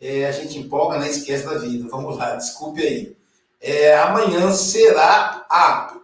[0.00, 1.08] é, a gente empolga, né?
[1.08, 1.88] Esquece da vida.
[1.88, 3.16] Vamos lá, desculpe aí.
[3.60, 5.96] É, amanhã será a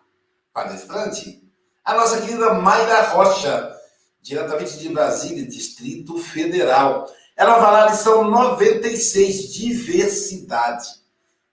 [0.53, 1.43] palestrante,
[1.85, 3.77] a nossa querida Mayra Rocha,
[4.23, 7.11] diretamente de Brasília, Distrito Federal.
[7.37, 10.89] Ela vai na lição 96, diversidade.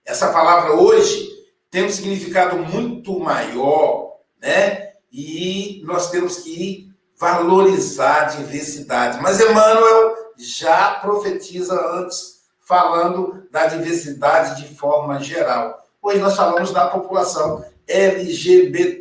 [0.04, 1.28] Essa palavra hoje
[1.70, 4.85] tem um significado muito maior, né?
[5.18, 9.18] E nós temos que valorizar a diversidade.
[9.22, 15.82] Mas Emmanuel já profetiza antes, falando da diversidade de forma geral.
[16.02, 18.92] Hoje nós falamos da população LGBTQIA,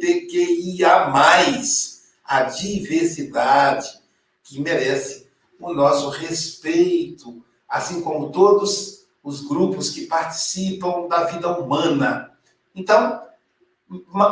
[2.24, 4.00] a diversidade
[4.42, 5.28] que merece
[5.60, 12.32] o nosso respeito, assim como todos os grupos que participam da vida humana.
[12.74, 13.25] Então,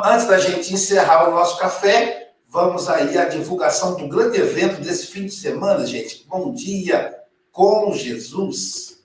[0.03, 5.07] antes da gente encerrar o nosso café, vamos aí à divulgação do grande evento desse
[5.07, 6.25] fim de semana, gente.
[6.27, 7.13] Bom dia
[7.51, 9.02] com Jesus.